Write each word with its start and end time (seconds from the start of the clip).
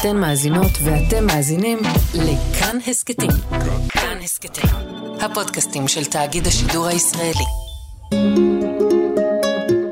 אתן 0.00 0.16
מאזינות 0.16 0.70
ואתם 0.84 1.26
מאזינים 1.26 1.78
לכאן 2.14 2.78
הסכתים. 2.86 3.30
כאן 3.88 4.18
הסכתים, 4.24 4.70
הפודקאסטים 5.20 5.88
של 5.88 6.04
תאגיד 6.04 6.46
השידור 6.46 6.86
הישראלי. 6.86 7.44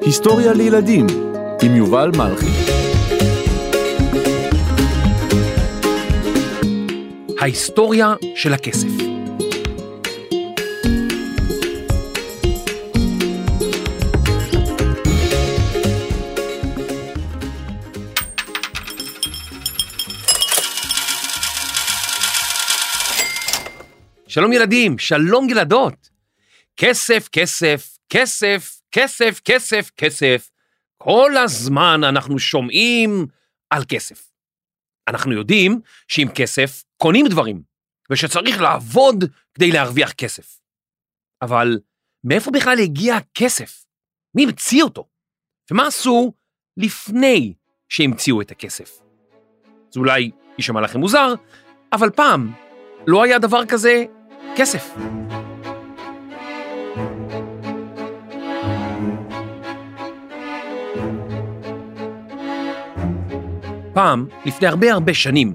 היסטוריה 0.00 0.52
לילדים 0.52 1.06
עם 1.62 1.76
יובל 1.76 2.10
מלכי. 2.16 2.46
ההיסטוריה 7.40 8.14
של 8.34 8.52
הכסף. 8.54 9.13
שלום 24.34 24.52
ילדים, 24.52 24.98
שלום 24.98 25.50
ילדות. 25.50 26.10
כסף, 26.76 27.28
כסף, 27.32 27.98
כסף, 28.08 28.80
כסף, 28.92 29.40
כסף, 29.44 29.90
כסף. 29.96 30.50
כל 30.96 31.36
הזמן 31.36 32.04
אנחנו 32.04 32.38
שומעים 32.38 33.26
על 33.70 33.82
כסף. 33.88 34.32
אנחנו 35.08 35.32
יודעים 35.32 35.80
שעם 36.08 36.28
כסף 36.34 36.84
קונים 36.96 37.26
דברים, 37.28 37.62
ושצריך 38.10 38.60
לעבוד 38.60 39.24
כדי 39.54 39.72
להרוויח 39.72 40.12
כסף. 40.12 40.60
אבל 41.42 41.78
מאיפה 42.24 42.50
בכלל 42.50 42.78
הגיע 42.78 43.16
הכסף? 43.16 43.84
מי 44.34 44.44
המציא 44.44 44.82
אותו? 44.82 45.08
ומה 45.70 45.86
עשו 45.86 46.32
לפני 46.76 47.54
שהמציאו 47.88 48.40
את 48.40 48.50
הכסף? 48.50 49.00
זה 49.90 50.00
אולי 50.00 50.30
יישמע 50.58 50.80
לכם 50.80 51.00
מוזר, 51.00 51.34
אבל 51.92 52.10
פעם 52.10 52.52
לא 53.06 53.22
היה 53.22 53.38
דבר 53.38 53.66
כזה 53.66 54.04
כסף. 54.56 54.94
פעם, 63.94 64.26
לפני 64.44 64.68
הרבה 64.68 64.92
הרבה 64.92 65.14
שנים, 65.14 65.54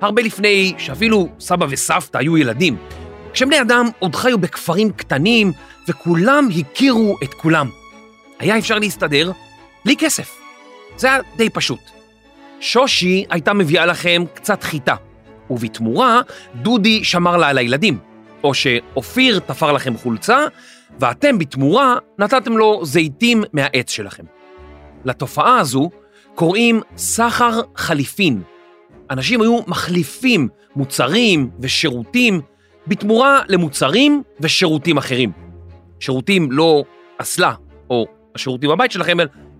הרבה 0.00 0.22
לפני 0.22 0.74
שאפילו 0.78 1.28
סבא 1.40 1.66
וסבתא 1.70 2.18
היו 2.18 2.36
ילדים, 2.38 2.76
כשבני 3.32 3.60
אדם 3.60 3.86
עוד 3.98 4.14
חיו 4.14 4.38
בכפרים 4.38 4.92
קטנים 4.92 5.52
וכולם 5.88 6.48
הכירו 6.58 7.16
את 7.22 7.34
כולם. 7.34 7.70
היה 8.38 8.58
אפשר 8.58 8.78
להסתדר 8.78 9.32
בלי 9.84 9.96
כסף. 9.96 10.36
זה 10.96 11.06
היה 11.06 11.20
די 11.36 11.50
פשוט. 11.50 11.80
שושי 12.60 13.24
הייתה 13.30 13.52
מביאה 13.52 13.86
לכם 13.86 14.24
קצת 14.34 14.62
חיטה, 14.62 14.94
ובתמורה 15.50 16.20
דודי 16.54 17.04
שמר 17.04 17.36
לה 17.36 17.48
על 17.48 17.58
הילדים, 17.58 17.98
או 18.44 18.54
שאופיר 18.54 19.38
תפר 19.38 19.72
לכם 19.72 19.96
חולצה, 19.96 20.46
ואתם 21.00 21.38
בתמורה 21.38 21.96
נתתם 22.18 22.56
לו 22.56 22.84
זיתים 22.84 23.44
מהעץ 23.52 23.90
שלכם. 23.90 24.24
לתופעה 25.04 25.58
הזו 25.58 25.90
קוראים 26.34 26.80
סחר 26.96 27.60
חליפין. 27.76 28.42
אנשים 29.10 29.40
היו 29.40 29.58
מחליפים 29.66 30.48
מוצרים 30.76 31.50
ושירותים 31.60 32.40
בתמורה 32.86 33.40
למוצרים 33.48 34.22
ושירותים 34.40 34.98
אחרים. 34.98 35.32
שירותים 36.00 36.52
לא 36.52 36.84
אסלה 37.18 37.54
או 37.90 38.06
השירותים 38.34 38.70
בבית 38.70 38.90
שלכם, 38.92 39.16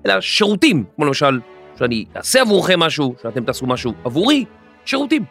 אלא 0.06 0.20
שירותים, 0.20 0.84
כמו 0.96 1.04
למשל 1.04 1.40
שאני 1.78 2.04
אעשה 2.16 2.40
עבורכם 2.40 2.80
משהו, 2.80 3.14
שאתם 3.22 3.44
תעשו 3.44 3.66
משהו 3.66 3.92
עבורי, 4.04 4.44
שירותים. 4.84 5.24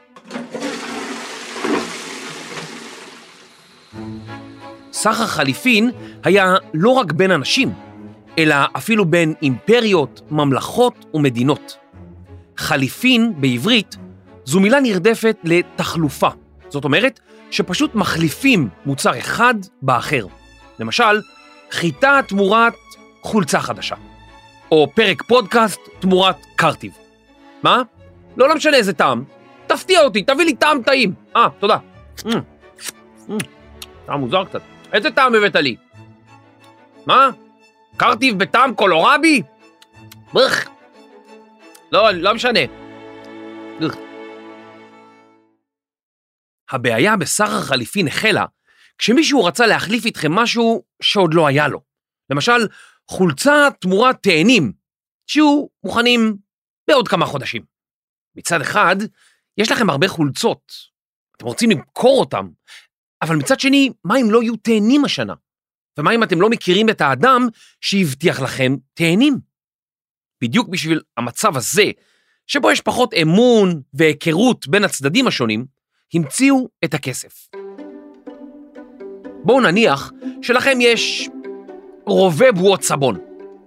סחר 4.92 5.28
חליפין 5.28 5.91
היה 6.24 6.56
לא 6.74 6.90
רק 6.90 7.12
בין 7.12 7.31
אנשים, 7.31 7.74
אלא 8.38 8.56
אפילו 8.78 9.06
בין 9.06 9.34
אימפריות, 9.41 10.22
ממלכות 10.31 11.06
ומדינות. 11.13 11.78
חליפין 12.57 13.34
בעברית 13.38 13.97
זו 14.46 14.59
מילה 14.59 14.80
נרדפת 14.80 15.38
לתחלופה. 15.44 16.30
זאת 16.69 16.86
אומרת 16.86 17.19
שפשוט 17.52 17.96
מחליפים 17.96 18.69
מוצר 18.86 19.18
אחד 19.18 19.53
באחר. 19.81 20.25
למשל, 20.80 21.22
חיטה 21.72 22.19
תמורת 22.28 22.74
חולצה 23.22 23.59
חדשה. 23.59 23.96
או 24.72 24.88
פרק 24.96 25.22
פודקאסט 25.22 25.80
תמורת 26.00 26.36
קרטיב. 26.56 26.91
מה? 27.63 27.81
לא, 28.38 28.50
לא 28.50 28.56
משנה 28.56 28.78
איזה 28.78 28.94
טעם. 28.94 29.24
תפתיע 29.68 30.02
אותי, 30.02 30.24
תביא 30.24 30.46
לי 30.46 30.56
טעם 30.56 30.81
טעים. 30.84 31.13
אה, 31.36 31.47
תודה. 31.59 31.78
Mm. 32.18 32.28
Mm. 33.30 33.56
טעם 34.07 34.19
מוזר 34.19 34.45
קצת. 34.45 34.62
איזה 34.94 35.12
טעם 35.12 35.35
הבאת 35.35 35.56
לי? 35.56 35.75
מה? 37.06 37.29
קרטיב 37.97 38.40
בטעם 38.40 38.75
קולורבי? 38.75 39.41
ברך. 40.34 40.69
לא, 41.91 42.12
לא 42.12 42.34
משנה. 42.34 42.59
ברך. 43.79 43.95
הבעיה 46.72 47.18
בסחר 47.18 47.62
חליפין 47.62 48.07
החלה 48.07 48.45
כשמישהו 48.97 49.45
רצה 49.45 49.68
להחליף 49.68 50.06
איתכם 50.06 50.31
משהו 50.31 50.84
שעוד 51.01 51.34
לא 51.34 51.47
היה 51.47 51.68
לו. 51.68 51.81
למשל, 52.29 52.68
חולצה 53.07 53.68
תמורת 53.81 54.24
תאנים, 54.24 54.74
שיהיו 55.28 55.66
מוכנים 55.84 56.38
בעוד 56.88 57.07
כמה 57.07 57.25
חודשים. 57.25 57.63
מצד 58.35 58.62
אחד, 58.62 58.95
יש 59.57 59.72
לכם 59.72 59.89
הרבה 59.89 60.07
חולצות, 60.07 60.74
אתם 61.38 61.45
רוצים 61.45 61.69
למכור 61.69 62.19
אותם, 62.19 62.47
אבל 63.22 63.35
מצד 63.35 63.59
שני, 63.59 63.89
מה 64.03 64.17
אם 64.17 64.31
לא 64.31 64.44
יהיו 64.44 64.55
תאנים 64.55 65.05
השנה? 65.05 65.33
ומה 65.97 66.11
אם 66.11 66.23
אתם 66.23 66.41
לא 66.41 66.50
מכירים 66.50 66.89
את 66.89 67.01
האדם 67.01 67.47
שהבטיח 67.81 68.41
לכם 68.41 68.75
תאנים? 68.94 69.38
בדיוק 70.41 70.69
בשביל 70.69 71.01
המצב 71.17 71.57
הזה, 71.57 71.91
שבו 72.47 72.72
יש 72.72 72.81
פחות 72.81 73.13
אמון 73.13 73.81
והיכרות 73.94 74.67
בין 74.67 74.83
הצדדים 74.83 75.27
השונים, 75.27 75.66
המציאו 76.13 76.69
את 76.85 76.94
הכסף. 76.94 77.47
בואו 79.44 79.61
נניח 79.61 80.11
שלכם 80.41 80.77
יש 80.81 81.29
רובה 82.06 82.51
בועות 82.51 82.83
סבון, 82.83 83.17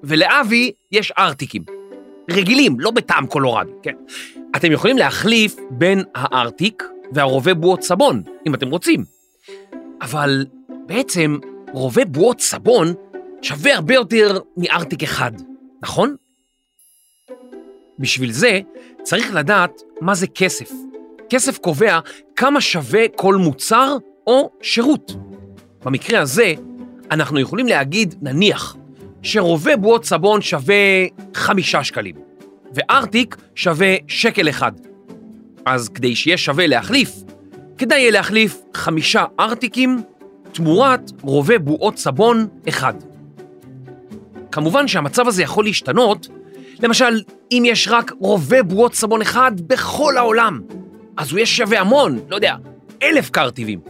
ולאבי 0.02 0.72
יש 0.92 1.12
ארטיקים. 1.18 1.64
רגילים, 2.30 2.80
לא 2.80 2.90
בטעם 2.90 3.26
קולורדי, 3.26 3.72
כן? 3.82 3.94
אתם 4.56 4.72
יכולים 4.72 4.98
להחליף 4.98 5.56
בין 5.70 6.04
הארטיק 6.14 6.82
והרובה 7.12 7.54
בועות 7.54 7.82
סבון, 7.82 8.22
אם 8.46 8.54
אתם 8.54 8.70
רוצים. 8.70 9.19
אבל 10.02 10.46
בעצם 10.86 11.38
רובה 11.72 12.04
בועות 12.04 12.40
סבון 12.40 12.94
שווה 13.42 13.74
הרבה 13.74 13.94
יותר 13.94 14.38
מארטיק 14.56 15.02
אחד, 15.02 15.32
נכון? 15.82 16.16
בשביל 17.98 18.32
זה 18.32 18.60
צריך 19.02 19.34
לדעת 19.34 19.82
מה 20.00 20.14
זה 20.14 20.26
כסף. 20.26 20.70
כסף 21.30 21.58
קובע 21.58 21.98
כמה 22.36 22.60
שווה 22.60 23.08
כל 23.16 23.34
מוצר 23.34 23.96
או 24.26 24.50
שירות. 24.62 25.12
במקרה 25.84 26.20
הזה, 26.20 26.54
אנחנו 27.10 27.40
יכולים 27.40 27.66
להגיד, 27.66 28.14
נניח, 28.22 28.76
שרובה 29.22 29.76
בועות 29.76 30.04
סבון 30.04 30.42
שווה 30.42 30.74
חמישה 31.34 31.84
שקלים, 31.84 32.14
וארטיק 32.74 33.36
שווה 33.54 33.94
שקל 34.08 34.48
אחד. 34.48 34.72
אז 35.66 35.88
כדי 35.88 36.16
שיהיה 36.16 36.36
שווה 36.36 36.66
להחליף, 36.66 37.10
כדאי 37.80 38.00
יהיה 38.00 38.10
להחליף 38.10 38.60
חמישה 38.74 39.24
ארטיקים 39.40 40.02
תמורת 40.52 41.10
רובה 41.22 41.58
בועות 41.58 41.98
סבון 41.98 42.46
אחד. 42.68 42.94
כמובן 44.52 44.88
שהמצב 44.88 45.28
הזה 45.28 45.42
יכול 45.42 45.64
להשתנות, 45.64 46.28
למשל, 46.82 47.22
אם 47.52 47.62
יש 47.66 47.88
רק 47.90 48.12
רובה 48.18 48.62
בועות 48.62 48.94
סבון 48.94 49.20
אחד 49.22 49.52
בכל 49.66 50.16
העולם, 50.16 50.60
אז 51.16 51.30
הוא 51.30 51.38
יהיה 51.38 51.46
שווה 51.46 51.80
המון, 51.80 52.20
לא 52.28 52.34
יודע, 52.34 52.54
אלף 53.02 53.30
קרטיבים. 53.30 53.80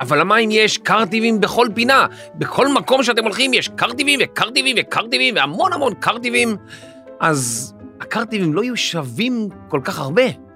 אבל 0.00 0.22
מה 0.22 0.38
אם 0.38 0.48
יש 0.52 0.78
קרטיבים 0.78 1.40
בכל 1.40 1.68
פינה? 1.74 2.06
בכל 2.34 2.68
מקום 2.68 3.02
שאתם 3.02 3.24
הולכים 3.24 3.54
יש 3.54 3.68
קרטיבים 3.68 4.20
וקרטיבים 4.22 4.76
וקרטיבים 4.78 5.34
והמון 5.36 5.72
המון 5.72 5.94
קרטיבים, 5.94 6.56
אז 7.20 7.72
הקרטיבים 8.00 8.54
לא 8.54 8.62
יהיו 8.62 8.76
שווים 8.76 9.48
כל 9.68 9.80
כך 9.84 9.98
הרבה. 9.98 10.51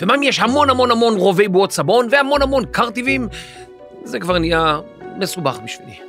ומה 0.00 0.14
אם 0.14 0.22
יש 0.22 0.40
המון 0.40 0.70
המון 0.70 0.90
המון 0.90 1.14
רובי 1.14 1.48
בועות 1.48 1.72
סבון 1.72 2.08
והמון 2.10 2.42
המון 2.42 2.64
קרטיבים? 2.66 3.28
זה 4.04 4.20
כבר 4.20 4.38
נהיה 4.38 4.78
מסובך 5.18 5.58
בשבילי. 5.64 6.00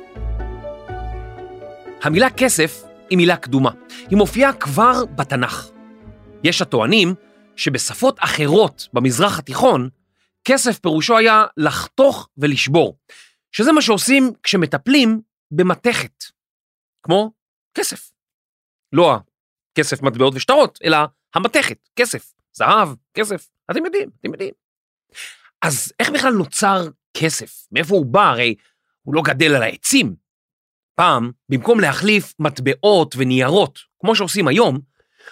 המילה 2.02 2.30
כסף 2.30 2.82
היא 3.10 3.16
מילה 3.16 3.36
קדומה. 3.36 3.70
היא 4.10 4.18
מופיעה 4.18 4.52
כבר 4.52 5.04
בתנ"ך. 5.04 5.70
יש 6.44 6.62
הטוענים 6.62 7.14
שבשפות 7.56 8.16
אחרות 8.20 8.88
במזרח 8.92 9.38
התיכון, 9.38 9.88
כסף 10.44 10.78
פירושו 10.78 11.18
היה 11.18 11.44
לחתוך 11.56 12.28
ולשבור, 12.38 12.98
שזה 13.52 13.72
מה 13.72 13.82
שעושים 13.82 14.32
כשמטפלים 14.42 15.20
במתכת, 15.50 16.24
כמו 17.02 17.32
כסף. 17.74 18.10
לא 18.92 19.16
כסף, 19.74 20.02
מטבעות 20.02 20.34
ושטרות, 20.36 20.78
אלא 20.84 20.98
המתכת, 21.34 21.88
כסף, 21.96 22.32
זהב, 22.56 22.88
כסף, 23.14 23.48
אתם 23.70 23.84
יודעים, 23.84 24.10
אתם 24.20 24.32
יודעים. 24.32 24.54
אז 25.62 25.92
איך 26.00 26.10
בכלל 26.10 26.32
נוצר 26.32 26.88
כסף? 27.16 27.66
מאיפה 27.72 27.94
הוא 27.94 28.06
בא? 28.06 28.28
הרי 28.28 28.54
הוא 29.02 29.14
לא 29.14 29.22
גדל 29.24 29.54
על 29.54 29.62
העצים. 29.62 30.14
פעם, 30.94 31.30
במקום 31.48 31.80
להחליף 31.80 32.34
מטבעות 32.38 33.14
וניירות, 33.18 33.78
כמו 33.98 34.16
שעושים 34.16 34.48
היום, 34.48 34.78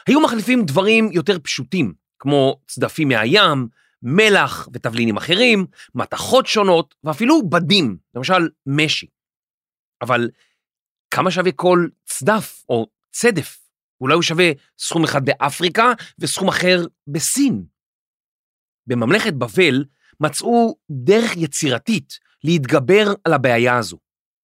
היו 0.06 0.20
מחליפים 0.20 0.64
דברים 0.64 1.12
יותר 1.12 1.38
פשוטים, 1.38 1.94
כמו 2.18 2.60
צדפים 2.66 3.08
מהים, 3.08 3.68
מלח 4.02 4.68
ותבלינים 4.72 5.16
אחרים, 5.16 5.66
מתכות 5.94 6.46
שונות, 6.46 6.94
ואפילו 7.04 7.48
בדים, 7.48 7.96
למשל 8.14 8.48
משי. 8.66 9.06
אבל 10.02 10.30
כמה 11.10 11.30
שווה 11.30 11.52
כל 11.52 11.88
צדף 12.04 12.64
או 12.68 12.86
צדף? 13.10 13.63
אולי 14.00 14.14
הוא 14.14 14.22
שווה 14.22 14.50
סכום 14.78 15.04
אחד 15.04 15.24
באפריקה 15.24 15.92
וסכום 16.18 16.48
אחר 16.48 16.86
בסין. 17.06 17.64
בממלכת 18.86 19.32
בבל 19.32 19.84
מצאו 20.20 20.76
דרך 20.90 21.36
יצירתית 21.36 22.18
להתגבר 22.44 23.14
על 23.24 23.32
הבעיה 23.32 23.78
הזו. 23.78 23.98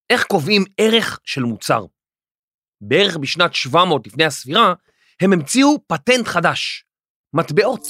איך 0.09 0.23
קובעים 0.23 0.63
ערך 0.77 1.19
של 1.23 1.43
מוצר? 1.43 1.85
בערך 2.81 3.17
בשנת 3.17 3.53
700 3.53 4.07
לפני 4.07 4.23
הספירה, 4.23 4.73
הם 5.21 5.33
המציאו 5.33 5.77
פטנט 5.87 6.27
חדש, 6.27 6.85
מטבעות. 7.33 7.87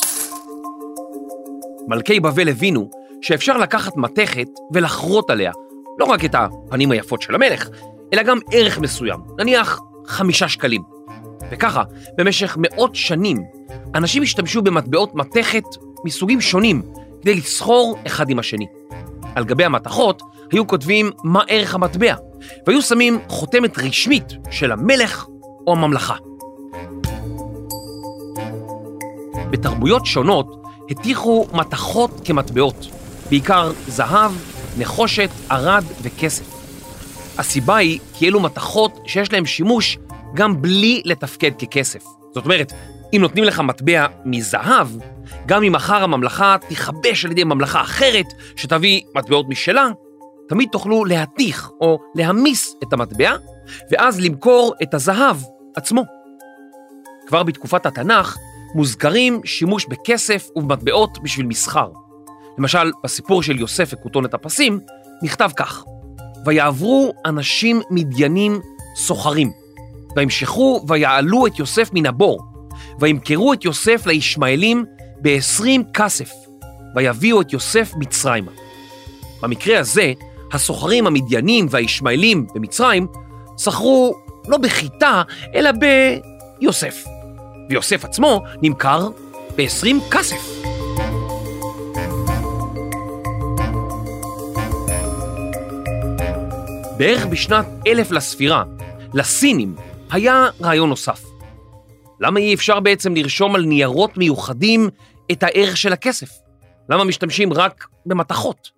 מלכי 1.87 2.19
בבל 2.19 2.49
הבינו 2.49 2.89
שאפשר 3.21 3.57
לקחת 3.57 3.97
מתכת 3.97 4.47
ולחרות 4.73 5.29
עליה 5.29 5.51
לא 5.99 6.05
רק 6.05 6.25
את 6.25 6.35
הפנים 6.35 6.91
היפות 6.91 7.21
של 7.21 7.35
המלך, 7.35 7.69
אלא 8.13 8.23
גם 8.23 8.37
ערך 8.51 8.79
מסוים, 8.79 9.19
נניח 9.37 9.79
חמישה 10.07 10.49
שקלים. 10.49 10.90
וככה, 11.51 11.83
במשך 12.17 12.57
מאות 12.59 12.95
שנים, 12.95 13.43
אנשים 13.95 14.23
השתמשו 14.23 14.61
במטבעות 14.61 15.15
מתכת 15.15 15.63
מסוגים 16.05 16.41
שונים 16.41 16.81
כדי 17.21 17.35
לסחור 17.35 17.97
אחד 18.07 18.29
עם 18.29 18.39
השני. 18.39 18.67
על 19.35 19.43
גבי 19.43 19.65
המתכות 19.65 20.21
היו 20.51 20.67
כותבים 20.67 21.11
מה 21.23 21.41
ערך 21.47 21.75
המטבע, 21.75 22.15
והיו 22.67 22.81
שמים 22.81 23.19
חותמת 23.27 23.77
רשמית 23.77 24.33
של 24.51 24.71
המלך 24.71 25.25
או 25.67 25.73
הממלכה. 25.73 26.15
בתרבויות 29.49 30.05
שונות 30.05 30.63
הטיחו 30.89 31.47
מתכות 31.53 32.21
כמטבעות, 32.23 32.87
בעיקר 33.29 33.71
זהב, 33.87 34.31
נחושת, 34.77 35.29
ערד 35.49 35.83
וכסף. 36.01 36.43
הסיבה 37.37 37.75
היא 37.75 37.99
כי 38.13 38.27
אלו 38.27 38.39
מתכות 38.39 38.99
שיש 39.05 39.33
להם 39.33 39.45
שימוש 39.45 39.97
גם 40.33 40.61
בלי 40.61 41.01
לתפקד 41.05 41.51
ככסף. 41.55 42.03
זאת 42.33 42.45
אומרת, 42.45 42.73
אם 43.13 43.21
נותנים 43.21 43.43
לך 43.43 43.59
מטבע 43.59 44.07
מזהב, 44.25 44.87
גם 45.45 45.63
אם 45.63 45.71
מחר 45.71 46.03
הממלכה 46.03 46.55
תיכבש 46.67 47.25
על 47.25 47.31
ידי 47.31 47.43
ממלכה 47.43 47.81
אחרת 47.81 48.25
שתביא 48.55 49.01
מטבעות 49.15 49.45
משלה, 49.49 49.87
תמיד 50.47 50.69
תוכלו 50.71 51.05
להתיך 51.05 51.69
או 51.81 51.99
להמיס 52.15 52.75
את 52.83 52.93
המטבע, 52.93 53.31
ואז 53.91 54.19
למכור 54.19 54.73
את 54.83 54.93
הזהב 54.93 55.37
עצמו. 55.75 56.03
כבר 57.27 57.43
בתקופת 57.43 57.85
התנ"ך 57.85 58.37
מוזכרים 58.75 59.41
שימוש 59.45 59.85
בכסף 59.85 60.47
ובמטבעות 60.55 61.17
בשביל 61.23 61.45
מסחר. 61.45 61.89
למשל, 62.57 62.91
בסיפור 63.03 63.43
של 63.43 63.59
יוסף 63.59 63.89
וכותונת 63.93 64.33
הפסים, 64.33 64.79
נכתב 65.23 65.49
כך: 65.55 65.83
ויעברו 66.45 67.13
אנשים 67.25 67.81
מדיינים 67.89 68.61
סוחרים, 68.95 69.51
וימשכו 70.15 70.85
ויעלו 70.87 71.47
את 71.47 71.59
יוסף 71.59 71.89
מן 71.93 72.05
הבור, 72.05 72.39
וימכרו 72.99 73.53
את 73.53 73.65
יוסף 73.65 74.05
לישמעאלים 74.05 74.85
בעשרים 75.21 75.83
כסף, 75.93 76.31
ויביאו 76.95 77.41
את 77.41 77.53
יוסף 77.53 77.93
מצרימה. 77.95 78.51
במקרה 79.41 79.79
הזה, 79.79 80.13
הסוחרים 80.53 81.07
המדיינים 81.07 81.67
והישמעאלים 81.69 82.47
במצרים 82.55 83.07
סחרו 83.57 84.13
לא 84.47 84.57
בחיטה, 84.57 85.21
אלא 85.55 85.69
ביוסף. 85.71 87.03
ויוסף 87.69 88.05
עצמו 88.05 88.43
נמכר 88.61 89.09
ב-20 89.55 90.11
כסף. 90.11 90.61
בערך 96.97 97.25
בשנת 97.25 97.65
אלף 97.87 98.11
לספירה, 98.11 98.63
לסינים 99.13 99.75
היה 100.11 100.45
רעיון 100.61 100.89
נוסף. 100.89 101.21
למה 102.19 102.39
אי 102.39 102.53
אפשר 102.53 102.79
בעצם 102.79 103.15
לרשום 103.15 103.55
על 103.55 103.65
ניירות 103.65 104.17
מיוחדים 104.17 104.89
את 105.31 105.43
הערך 105.43 105.77
של 105.77 105.93
הכסף? 105.93 106.29
למה 106.89 107.03
משתמשים 107.03 107.53
רק 107.53 107.87
במתכות? 108.05 108.71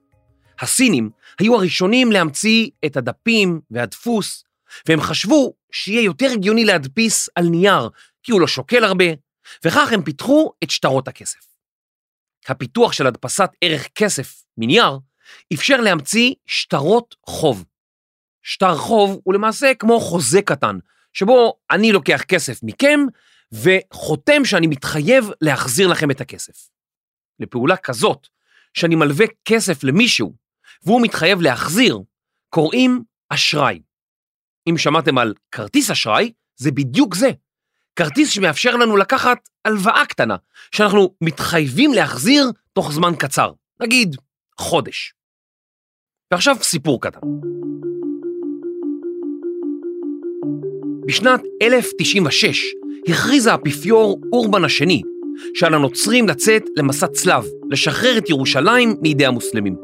הסינים 0.60 1.10
היו 1.40 1.56
הראשונים 1.56 2.12
להמציא 2.12 2.70
את 2.86 2.98
הדפים 2.98 3.62
והדפוס, 3.72 4.44
והם 4.88 5.02
חשבו 5.02 5.54
שיהיה 5.72 6.02
יותר 6.02 6.32
הגיוני 6.32 6.66
להדפיס 6.66 7.30
על 7.36 7.46
נייר, 7.46 7.90
כי 8.24 8.32
הוא 8.32 8.42
לא 8.42 8.48
שוקל 8.48 8.84
הרבה, 8.84 9.06
וכך 9.66 9.92
הם 9.92 10.04
פיתחו 10.04 10.52
את 10.64 10.70
שטרות 10.70 11.08
הכסף. 11.08 11.48
הפיתוח 12.48 12.94
של 12.94 13.08
הדפסת 13.08 13.50
ערך 13.62 13.88
כסף 13.96 14.44
מנייר 14.58 15.00
אפשר 15.54 15.78
להמציא 15.78 16.34
שטרות 16.46 17.16
חוב. 17.26 17.66
שטר 18.44 18.78
חוב 18.78 19.20
הוא 19.24 19.34
למעשה 19.34 19.74
כמו 19.80 20.00
חוזה 20.00 20.42
קטן, 20.42 20.78
שבו 21.13 21.54
אני 21.71 21.92
לוקח 21.92 22.21
כסף 22.27 22.60
מכם 22.63 23.00
וחותם 23.51 24.45
שאני 24.45 24.68
מתחייב 24.68 25.30
להחזיר 25.42 25.88
לכם 25.88 26.12
את 26.12 26.21
הכסף. 26.21 26.69
לפעולה 27.39 27.77
כזאת, 27.77 28.27
שאני 28.74 28.95
מלווה 28.95 29.25
כסף 29.45 29.83
למישהו 29.83 30.33
והוא 30.83 31.01
מתחייב 31.01 31.42
להחזיר, 31.42 32.00
קוראים 32.50 33.04
אשראי. 33.30 33.81
אם 34.69 34.77
שמעתם 34.77 35.18
על 35.18 35.33
כרטיס 35.51 35.92
אשראי, 35.92 36.31
זה 36.56 36.71
בדיוק 36.71 37.15
זה. 37.15 37.30
כרטיס 37.95 38.30
שמאפשר 38.30 38.75
לנו 38.75 38.98
לקחת 38.98 39.50
הלוואה 39.65 40.06
קטנה, 40.06 40.36
שאנחנו 40.71 41.15
מתחייבים 41.21 41.94
להחזיר 41.94 42.51
תוך 42.74 42.92
זמן 42.92 43.15
קצר, 43.19 43.51
נגיד 43.81 44.15
חודש. 44.60 45.13
ועכשיו 46.31 46.56
סיפור 46.62 47.01
קטן. 47.01 47.19
בשנת 51.06 51.42
1096 51.62 52.64
הכריז 53.08 53.48
האפיפיור 53.48 54.20
אורבן 54.34 54.64
השני 54.64 55.02
שעל 55.54 55.74
הנוצרים 55.74 56.28
לצאת 56.28 56.64
למסע 56.78 57.08
צלב, 57.08 57.46
לשחרר 57.70 58.18
את 58.18 58.30
ירושלים 58.30 58.96
מידי 59.01 59.25
המוסלמים. 59.25 59.75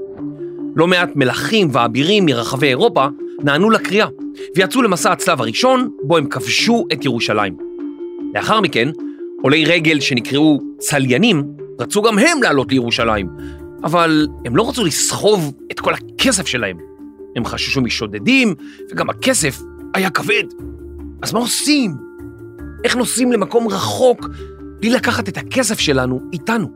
לא 0.75 0.87
מעט 0.87 1.09
מלכים 1.15 1.67
ואבירים 1.71 2.25
מרחבי 2.25 2.67
אירופה 2.67 3.07
נענו 3.43 3.69
לקריאה 3.69 4.07
ויצאו 4.55 4.81
למסע 4.81 5.11
הצלב 5.11 5.41
הראשון 5.41 5.89
בו 6.03 6.17
הם 6.17 6.29
כבשו 6.29 6.85
את 6.93 7.05
ירושלים. 7.05 7.57
לאחר 8.35 8.61
מכן, 8.61 8.89
עולי 9.41 9.65
רגל 9.65 9.99
שנקראו 9.99 10.59
צליינים 10.77 11.43
רצו 11.79 12.01
גם 12.01 12.19
הם 12.19 12.43
לעלות 12.43 12.71
לירושלים, 12.71 13.27
אבל 13.83 14.27
הם 14.45 14.55
לא 14.55 14.69
רצו 14.69 14.83
לסחוב 14.85 15.53
את 15.71 15.79
כל 15.79 15.93
הכסף 15.93 16.47
שלהם. 16.47 16.77
הם 17.35 17.45
חששו 17.45 17.81
משודדים, 17.81 18.55
וגם 18.91 19.09
הכסף 19.09 19.61
היה 19.93 20.09
כבד. 20.09 20.43
אז 21.21 21.33
מה 21.33 21.39
עושים? 21.39 21.95
איך 22.83 22.95
נוסעים 22.95 23.31
למקום 23.31 23.67
רחוק 23.67 24.29
בלי 24.79 24.89
לקחת 24.89 25.29
את 25.29 25.37
הכסף 25.37 25.79
שלנו 25.79 26.21
איתנו? 26.33 26.67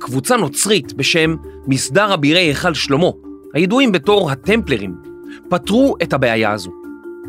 קבוצה 0.00 0.36
נוצרית 0.36 0.92
בשם 0.92 1.36
מסדר 1.66 2.14
אבירי 2.14 2.40
היכל 2.40 2.74
שלמה, 2.74 3.06
הידועים 3.54 3.92
בתור 3.92 4.30
הטמפלרים, 4.30 4.94
פתרו 5.48 5.96
את 6.02 6.12
הבעיה 6.12 6.52
הזו. 6.52 6.72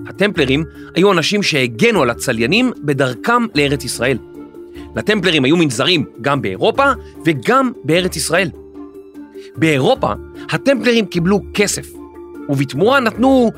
הטמפלרים 0.08 0.64
היו 0.96 1.12
אנשים 1.12 1.44
שהגנו 1.44 2.02
על 2.02 2.10
הצליינים 2.10 2.72
בדרכם 2.78 3.46
לארץ 3.56 3.84
ישראל. 3.84 4.18
לטמפלרים 4.96 5.46
היו 5.46 5.58
מנזרים 5.58 6.06
גם 6.22 6.42
באירופה 6.42 6.92
וגם 7.26 7.72
בארץ 7.84 8.16
ישראל. 8.16 8.50
באירופה 9.58 10.14
הטמפלרים 10.50 11.06
קיבלו 11.06 11.42
כסף, 11.54 11.94
ובתמורה 12.50 13.00
נתנו 13.00 13.52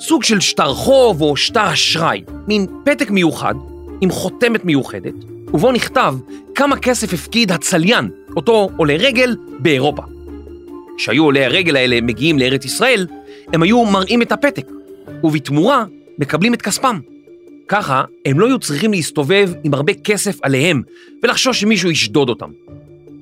סוג 0.00 0.22
של 0.22 0.40
שטר 0.40 0.74
חוב 0.74 1.22
או 1.22 1.36
שטר 1.36 1.72
אשראי, 1.72 2.22
מין 2.48 2.66
פתק 2.84 3.10
מיוחד 3.10 3.54
עם 4.00 4.10
חותמת 4.10 4.64
מיוחדת, 4.64 5.14
ובו 5.54 5.72
נכתב 5.72 6.14
כמה 6.54 6.76
כסף 6.76 7.12
הפקיד 7.12 7.52
הצליין, 7.52 8.10
אותו 8.36 8.68
עולי 8.76 8.96
רגל, 8.96 9.36
באירופה. 9.58 10.02
כשהיו 10.96 11.24
עולי 11.24 11.44
הרגל 11.44 11.76
האלה 11.76 12.00
מגיעים 12.00 12.38
לארץ 12.38 12.64
ישראל, 12.64 13.06
הם 13.52 13.62
היו 13.62 13.84
מראים 13.84 14.22
את 14.22 14.32
הפתק, 14.32 14.66
ובתמורה 15.24 15.84
מקבלים 16.18 16.54
את 16.54 16.62
כספם. 16.62 17.00
ככה 17.68 18.04
הם 18.26 18.40
לא 18.40 18.46
היו 18.46 18.58
צריכים 18.58 18.90
להסתובב 18.90 19.50
עם 19.64 19.74
הרבה 19.74 19.94
כסף 19.94 20.38
עליהם 20.42 20.82
ולחשוש 21.22 21.60
שמישהו 21.60 21.90
ישדוד 21.90 22.28
אותם. 22.28 22.50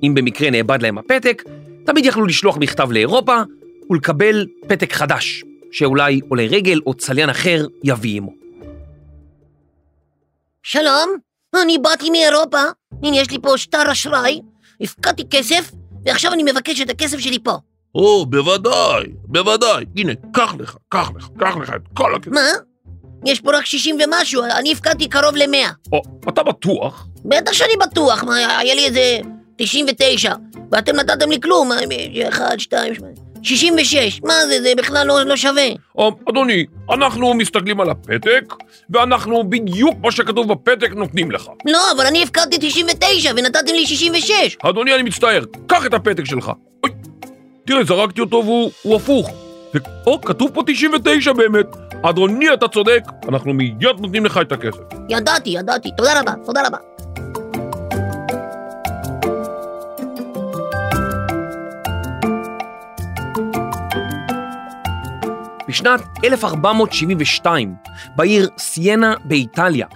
אם 0.03 0.15
במקרה 0.15 0.51
נאבד 0.51 0.83
להם 0.83 0.99
הפתק, 0.99 1.43
תמיד 1.85 2.07
יכלו 2.07 2.27
לשלוח 2.27 2.57
מכתב 2.57 2.93
לאירופה 2.93 3.37
ולקבל 3.91 4.47
פתק 4.69 4.93
חדש, 4.93 5.45
שאולי 5.77 6.21
עולה 6.29 6.43
רגל 6.51 6.81
או 6.87 6.95
צליין 6.95 7.31
אחר 7.31 7.67
יביא 7.85 8.17
עמו. 8.17 8.33
שלום, 10.63 11.17
אני 11.63 11.79
באתי 11.79 12.11
מאירופה, 12.11 12.63
הנה 13.03 13.17
יש 13.17 13.31
לי 13.31 13.39
פה 13.43 13.59
שטר 13.59 13.93
אשראי, 13.93 14.41
הפקדתי 14.81 15.23
כסף, 15.31 15.71
ועכשיו 16.05 16.33
אני 16.33 16.43
מבקש 16.43 16.81
את 16.81 16.91
הכסף 16.91 17.19
שלי 17.19 17.39
פה. 17.39 17.53
או, 17.95 18.27
בוודאי, 18.27 19.05
בוודאי. 19.25 19.85
הנה, 19.97 20.13
קח 20.33 20.55
לך, 20.59 20.77
קח 20.89 21.11
לך, 21.17 21.29
קח 21.39 21.57
לך 21.57 21.71
את 21.71 21.83
כל 21.95 22.15
הכסף. 22.15 22.33
מה? 22.33 22.47
יש 23.25 23.41
פה 23.41 23.51
רק 23.59 23.65
60 23.65 23.99
ומשהו, 24.05 24.43
אני 24.43 24.73
הפקדתי 24.73 25.09
קרוב 25.09 25.37
ל-100. 25.37 25.93
או, 25.93 26.03
אתה 26.29 26.43
בטוח? 26.43 27.07
בטח 27.25 27.53
שאני 27.53 27.73
בטוח, 27.81 28.25
מה, 28.25 28.59
היה 28.59 28.75
לי 28.75 28.87
איזה 28.87 29.19
99, 29.57 30.35
ואתם 30.73 30.97
נתתם 30.97 31.31
לי 31.31 31.41
כלום, 31.41 31.71
1, 32.29 32.61
2, 32.61 32.95
66, 33.47 34.21
מה 34.25 34.35
זה, 34.49 34.63
זה 34.63 34.73
בכלל 34.77 35.07
לא, 35.07 35.23
לא 35.23 35.37
שווה. 35.37 35.67
או, 35.95 36.13
אדוני, 36.31 36.65
אנחנו 36.91 37.35
מסתכלים 37.35 37.81
על 37.81 37.91
הפתק, 37.91 38.55
ואנחנו 38.91 39.51
בדיוק 39.51 39.95
מה 40.03 40.13
שכתוב 40.13 40.53
בפתק 40.53 40.91
נותנים 40.91 41.31
לך. 41.31 41.49
לא, 41.67 41.93
אבל 41.97 42.07
אני 42.07 42.23
הפקדתי 42.23 42.57
99 42.61 43.33
ונתתם 43.37 43.75
לי 43.75 43.87
66. 43.87 44.57
אדוני, 44.63 44.95
אני 44.95 45.03
מצטער, 45.03 45.45
קח 45.67 45.87
את 45.87 45.95
הפתק 45.95 46.25
שלך. 46.25 46.53
אוי, 46.83 46.91
תראה, 47.67 47.85
זרקתי 47.85 48.21
אותו 48.21 48.43
והוא 48.45 48.71
הוא 48.83 48.97
הפוך. 48.97 49.31
ו... 49.75 49.79
או, 50.07 50.21
כתוב 50.21 50.51
פה 50.55 50.63
99 50.67 51.33
באמת. 51.33 51.67
אדוני, 52.03 52.55
אתה 52.55 52.69
צודק, 52.69 53.03
אנחנו 53.29 53.53
מיד 53.55 54.01
נותנים 54.01 54.25
לך 54.25 54.39
את 54.39 54.53
הכסף. 54.53 54.81
ידעתי, 55.09 55.51
ידעתי, 55.51 55.91
תודה 55.97 56.21
רבה, 56.21 56.33
תודה 56.47 56.67
רבה. 56.67 56.79
בשנת 65.77 66.01
1472, 66.25 67.75
בעיר 68.17 68.49
סיינה 68.59 69.15
באיטליה, 69.25 69.87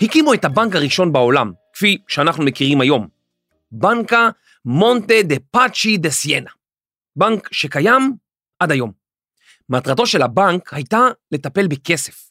הקימו 0.00 0.34
את 0.34 0.44
הבנק 0.44 0.74
הראשון 0.76 1.12
בעולם, 1.12 1.52
כפי 1.72 1.98
שאנחנו 2.08 2.44
מכירים 2.44 2.80
היום. 2.80 3.08
בנקה 3.72 4.28
מונטה 4.64 5.14
דה 5.24 5.34
פאצ'י 5.50 5.96
דה 5.96 6.10
סיינה. 6.10 6.50
בנק 7.16 7.52
שקיים 7.52 8.16
עד 8.58 8.72
היום. 8.72 8.92
מטרתו 9.68 10.06
של 10.06 10.22
הבנק 10.22 10.74
הייתה 10.74 11.06
לטפל 11.32 11.66
בכסף. 11.66 12.30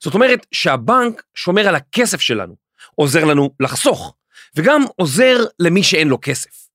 זאת 0.00 0.14
אומרת 0.14 0.46
שהבנק 0.52 1.22
שומר 1.34 1.68
על 1.68 1.74
הכסף 1.74 2.20
שלנו, 2.20 2.56
עוזר 2.94 3.24
לנו 3.24 3.50
לחסוך, 3.60 4.14
וגם 4.56 4.82
עוזר 4.96 5.36
למי 5.58 5.82
שאין 5.82 6.08
לו 6.08 6.18
כסף. 6.22 6.68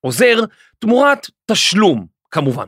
עוזר 0.00 0.40
תמורת 0.78 1.26
תשלום, 1.46 2.06
כמובן. 2.30 2.66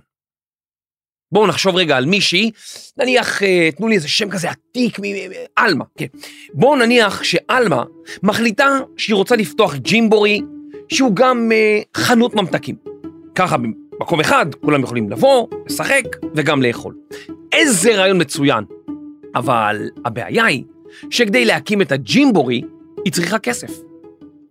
בואו 1.33 1.47
נחשוב 1.47 1.77
רגע 1.77 1.97
על 1.97 2.07
מישהי, 2.07 2.51
נניח, 2.99 3.43
אה, 3.43 3.69
תנו 3.77 3.89
לי 3.89 3.95
איזה 3.95 4.09
שם 4.09 4.31
כזה 4.31 4.51
עתיק, 4.51 4.99
עלמה, 5.57 5.85
כן. 5.99 6.07
בואו 6.55 6.77
נניח 6.77 7.23
שעלמה 7.23 7.83
מחליטה 8.23 8.79
שהיא 8.97 9.15
רוצה 9.15 9.37
לפתוח 9.37 9.75
ג'ימבורי, 9.75 10.41
שהוא 10.89 11.17
גם 11.17 11.53
אה, 11.53 11.81
חנות 11.97 12.35
ממתקים. 12.35 12.77
ככה 13.35 13.57
במקום 13.57 14.21
אחד 14.21 14.47
כולם 14.61 14.83
יכולים 14.83 15.11
לבוא, 15.11 15.47
לשחק 15.67 16.03
וגם 16.35 16.63
לאכול. 16.63 16.95
איזה 17.53 17.97
רעיון 17.97 18.21
מצוין. 18.21 18.65
אבל 19.35 19.91
הבעיה 20.05 20.45
היא 20.45 20.65
שכדי 21.11 21.45
להקים 21.45 21.83
את 21.83 21.93
הג'ימבורי, 21.93 22.63
היא 23.05 23.13
צריכה 23.13 23.39
כסף. 23.39 23.71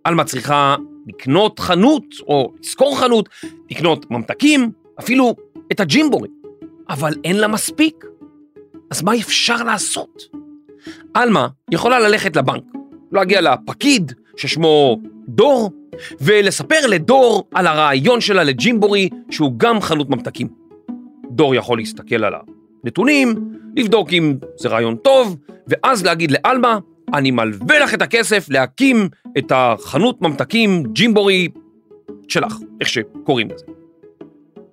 עלמה 0.04 0.24
צריכה 0.24 0.76
לקנות 1.06 1.58
חנות, 1.58 2.04
או 2.26 2.52
לשכור 2.60 2.98
חנות, 2.98 3.28
לקנות 3.70 4.10
ממתקים, 4.10 4.70
אפילו 5.00 5.34
את 5.72 5.80
הג'ימבורי. 5.80 6.28
אבל 6.88 7.14
אין 7.24 7.36
לה 7.36 7.48
מספיק. 7.48 8.04
אז 8.90 9.02
מה 9.02 9.14
אפשר 9.14 9.62
לעשות? 9.62 10.22
עלמה 11.14 11.48
יכולה 11.70 11.98
ללכת 11.98 12.36
לבנק, 12.36 12.64
להגיע 13.12 13.40
לפקיד 13.40 14.12
ששמו 14.36 15.00
דור, 15.28 15.70
ולספר 16.20 16.86
לדור 16.88 17.48
על 17.54 17.66
הרעיון 17.66 18.20
שלה 18.20 18.44
לג'ימבורי 18.44 19.08
שהוא 19.30 19.52
גם 19.56 19.80
חנות 19.80 20.10
ממתקים. 20.10 20.48
דור 21.30 21.54
יכול 21.54 21.78
להסתכל 21.78 22.24
על 22.24 22.34
הנתונים, 22.84 23.34
לבדוק 23.76 24.12
אם 24.12 24.36
זה 24.56 24.68
רעיון 24.68 24.96
טוב, 24.96 25.36
ואז 25.66 26.04
להגיד 26.04 26.30
לעלמה, 26.30 26.78
אני 27.14 27.30
מלווה 27.30 27.78
לך 27.78 27.94
את 27.94 28.02
הכסף 28.02 28.46
להקים 28.48 29.08
את 29.38 29.52
החנות 29.54 30.22
ממתקים 30.22 30.82
ג'ימבורי 30.92 31.48
שלך, 32.28 32.56
איך 32.80 32.88
שקוראים 32.88 33.48
לזה. 33.50 33.64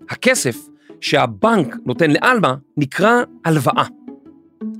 הכסף 0.10 0.69
שהבנק 1.02 1.76
נותן 1.86 2.12
לעלמה 2.12 2.56
נקרא 2.78 3.24
הלוואה. 3.46 3.84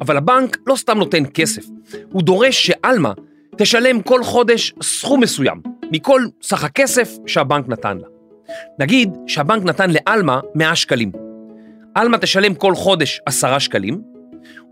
אבל 0.02 0.18
הבנק 0.18 0.58
לא 0.68 0.76
סתם 0.76 0.98
נותן 0.98 1.24
כסף, 1.34 1.66
הוא 2.12 2.24
דורש 2.24 2.68
שעלמה 2.68 3.14
תשלם 3.58 4.02
כל 4.02 4.24
חודש 4.24 4.74
סכום 4.82 5.20
מסוים 5.22 5.62
מכל 5.92 6.22
סך 6.42 6.64
הכסף 6.64 7.18
שהבנק 7.26 7.68
נתן 7.68 7.98
לה. 7.98 8.08
נגיד 8.80 9.10
שהבנק 9.28 9.64
נתן 9.64 9.90
לעלמה 9.90 10.40
100 10.56 10.76
שקלים. 10.76 11.12
עלמה 11.96 12.18
תשלם 12.18 12.56
כל 12.56 12.76
חודש 12.76 13.22
10 13.26 13.60
שקלים, 13.60 14.02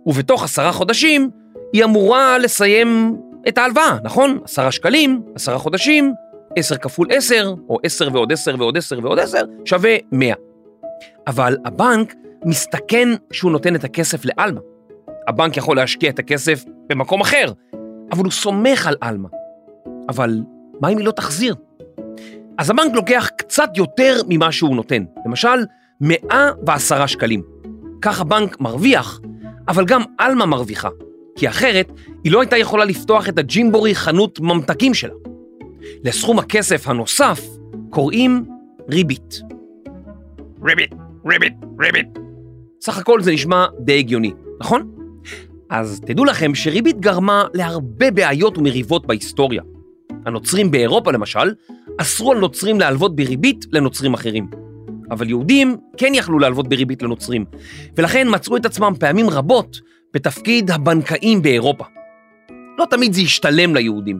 ובתוך 0.05 0.43
עשרה 0.43 0.71
חודשים 0.71 1.29
היא 1.73 1.83
אמורה 1.83 2.37
לסיים 2.37 3.17
את 3.47 3.57
ההלוואה, 3.57 3.97
נכון? 4.03 4.39
עשרה 4.43 4.71
שקלים, 4.71 5.21
עשרה 5.35 5.57
חודשים, 5.57 6.13
עשר 6.55 6.77
כפול 6.77 7.07
עשר, 7.11 7.53
או 7.69 7.77
עשר 7.83 8.09
ועוד 8.13 8.31
עשר 8.31 8.55
ועוד 8.59 8.77
עשר 8.77 8.99
ועוד 9.03 9.19
עשר, 9.19 9.41
שווה 9.65 9.95
מאה. 10.11 10.46
אבל 11.27 11.57
הבנק 11.65 12.15
מסתכן 12.45 13.09
שהוא 13.31 13.51
נותן 13.51 13.75
את 13.75 13.83
הכסף 13.83 14.25
לעלמה. 14.25 14.61
הבנק 15.27 15.57
יכול 15.57 15.75
להשקיע 15.75 16.09
את 16.09 16.19
הכסף 16.19 16.63
במקום 16.89 17.21
אחר, 17.21 17.51
אבל 18.11 18.23
הוא 18.23 18.31
סומך 18.31 18.87
על 18.87 18.95
עלמה. 19.01 19.29
אבל 20.09 20.41
מה 20.81 20.89
אם 20.89 20.97
היא 20.97 21.05
לא 21.05 21.11
תחזיר? 21.11 21.55
אז 22.57 22.69
הבנק 22.69 22.95
לוקח 22.95 23.29
קצת 23.37 23.69
יותר 23.75 24.21
ממה 24.27 24.51
שהוא 24.51 24.75
נותן, 24.75 25.03
למשל 25.25 25.65
110 26.01 27.05
שקלים. 27.05 27.43
כך 28.01 28.21
הבנק 28.21 28.61
מרוויח, 28.61 29.21
אבל 29.67 29.85
גם 29.85 30.01
עלמה 30.17 30.45
מרוויחה, 30.45 30.89
כי 31.35 31.47
אחרת 31.47 31.91
היא 32.23 32.31
לא 32.31 32.41
הייתה 32.41 32.57
יכולה 32.57 32.85
לפתוח 32.85 33.29
את 33.29 33.37
הג'ימבורי 33.37 33.95
חנות 33.95 34.39
ממתקים 34.39 34.93
שלה. 34.93 35.13
לסכום 36.03 36.39
הכסף 36.39 36.87
הנוסף 36.87 37.41
קוראים 37.89 38.45
ריבית. 38.89 39.46
ריבית, 40.63 40.91
ריבית, 41.29 41.53
ריבית. 41.79 42.07
סך 42.81 42.97
הכל 42.97 43.21
זה 43.21 43.31
נשמע 43.31 43.65
די 43.79 43.99
הגיוני, 43.99 44.31
נכון? 44.59 44.91
אז 45.69 46.01
תדעו 46.05 46.25
לכם 46.25 46.55
שריבית 46.55 46.99
גרמה 46.99 47.43
להרבה 47.53 48.11
בעיות 48.11 48.57
ומריבות 48.57 49.05
בהיסטוריה. 49.07 49.61
הנוצרים 50.25 50.71
באירופה 50.71 51.11
למשל, 51.11 51.53
אסרו 51.97 52.31
על 52.31 52.39
נוצרים 52.39 52.79
להלוות 52.79 53.15
בריבית 53.15 53.65
לנוצרים 53.71 54.13
אחרים. 54.13 54.49
אבל 55.11 55.29
יהודים 55.29 55.77
כן 55.97 56.11
יכלו 56.15 56.39
להלוות 56.39 56.67
בריבית 56.67 57.01
לנוצרים, 57.01 57.45
ולכן 57.97 58.27
מצאו 58.31 58.57
את 58.57 58.65
עצמם 58.65 58.93
פעמים 58.99 59.29
רבות 59.29 59.79
בתפקיד 60.13 60.71
הבנקאים 60.71 61.41
באירופה. 61.41 61.85
לא 62.77 62.85
תמיד 62.89 63.13
זה 63.13 63.21
השתלם 63.21 63.75
ליהודים. 63.75 64.19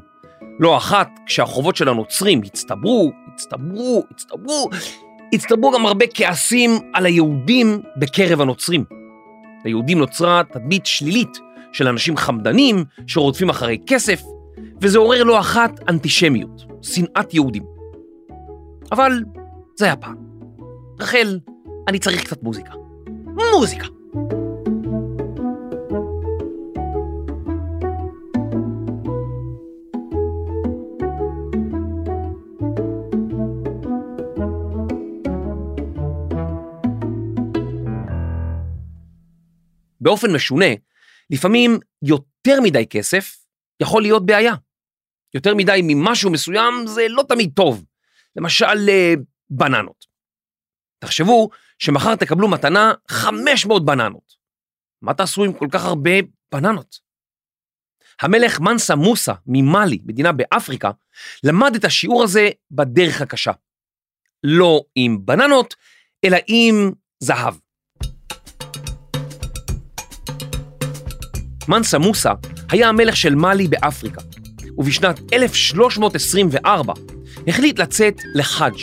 לא 0.60 0.77
אחת, 0.77 1.10
כשהחובות 1.25 1.75
של 1.75 1.89
הנוצרים 1.89 2.41
הצטברו, 2.46 3.12
הצטברו, 3.34 4.03
הצטברו, 4.12 4.70
הצטברו 5.34 5.72
גם 5.72 5.86
הרבה 5.86 6.05
כעסים 6.13 6.72
על 6.93 7.05
היהודים 7.05 7.81
בקרב 7.98 8.41
הנוצרים. 8.41 8.84
ליהודים 9.65 10.00
נוצרה 10.00 10.41
תדמית 10.51 10.86
שלילית 10.86 11.38
של 11.74 11.88
אנשים 11.88 12.17
חמדנים 12.17 12.84
שרודפים 13.07 13.50
אחרי 13.50 13.77
כסף, 13.88 14.24
וזה 14.81 14.98
עורר 14.98 15.24
לא 15.24 15.39
אחת 15.39 15.89
אנטישמיות, 15.89 16.65
שנאת 16.81 17.34
יהודים. 17.34 17.63
אבל 18.91 19.24
זה 19.75 19.86
היה 19.86 19.96
פעם. 19.96 20.15
רחל, 21.00 21.39
אני 21.88 22.00
צריך 22.00 22.24
קצת 22.24 22.43
מוזיקה. 22.43 22.74
מוזיקה. 23.53 23.88
באופן 40.08 40.36
משונה, 40.36 40.66
לפעמים 41.30 41.80
יותר 42.02 42.62
מדי 42.64 42.86
כסף 42.90 43.46
יכול 43.82 44.02
להיות 44.02 44.26
בעיה. 44.26 44.54
יותר 45.34 45.56
מדי 45.56 45.80
ממשהו 45.84 46.32
מסוים 46.32 46.88
זה 46.88 47.02
לא 47.10 47.24
תמיד 47.28 47.52
טוב. 47.56 47.86
למשל, 48.36 48.90
אה, 48.90 49.14
בננות. 49.50 50.06
תחשבו 51.00 51.50
שמחר 51.80 52.16
תקבלו 52.16 52.48
מתנה 52.48 52.94
500 53.08 53.86
בננות. 53.86 54.34
מה 55.02 55.14
תעשו 55.14 55.44
עם 55.44 55.54
כל 55.54 55.68
כך 55.72 55.86
הרבה 55.86 56.12
בננות? 56.52 57.00
המלך 58.22 58.60
מנסה 58.60 58.96
מוסה 58.96 59.34
ממאלי, 59.46 60.00
מדינה 60.06 60.32
באפריקה, 60.32 60.92
למד 61.44 61.76
את 61.76 61.86
השיעור 61.86 62.24
הזה 62.24 62.50
בדרך 62.72 63.22
הקשה. 63.22 63.52
לא 64.44 64.82
עם 64.96 65.26
בננות, 65.26 65.76
אלא 66.26 66.38
עם 66.48 66.92
זהב. 67.20 67.56
מנסה 71.68 71.98
מוסה 71.98 72.32
היה 72.70 72.90
המלך 72.90 73.18
של 73.18 73.36
מאלי 73.36 73.68
באפריקה. 73.68 74.22
ובשנת 74.78 75.20
1324 75.34 76.94
החליט 77.48 77.80
לצאת 77.80 78.22
לחאג'. 78.36 78.78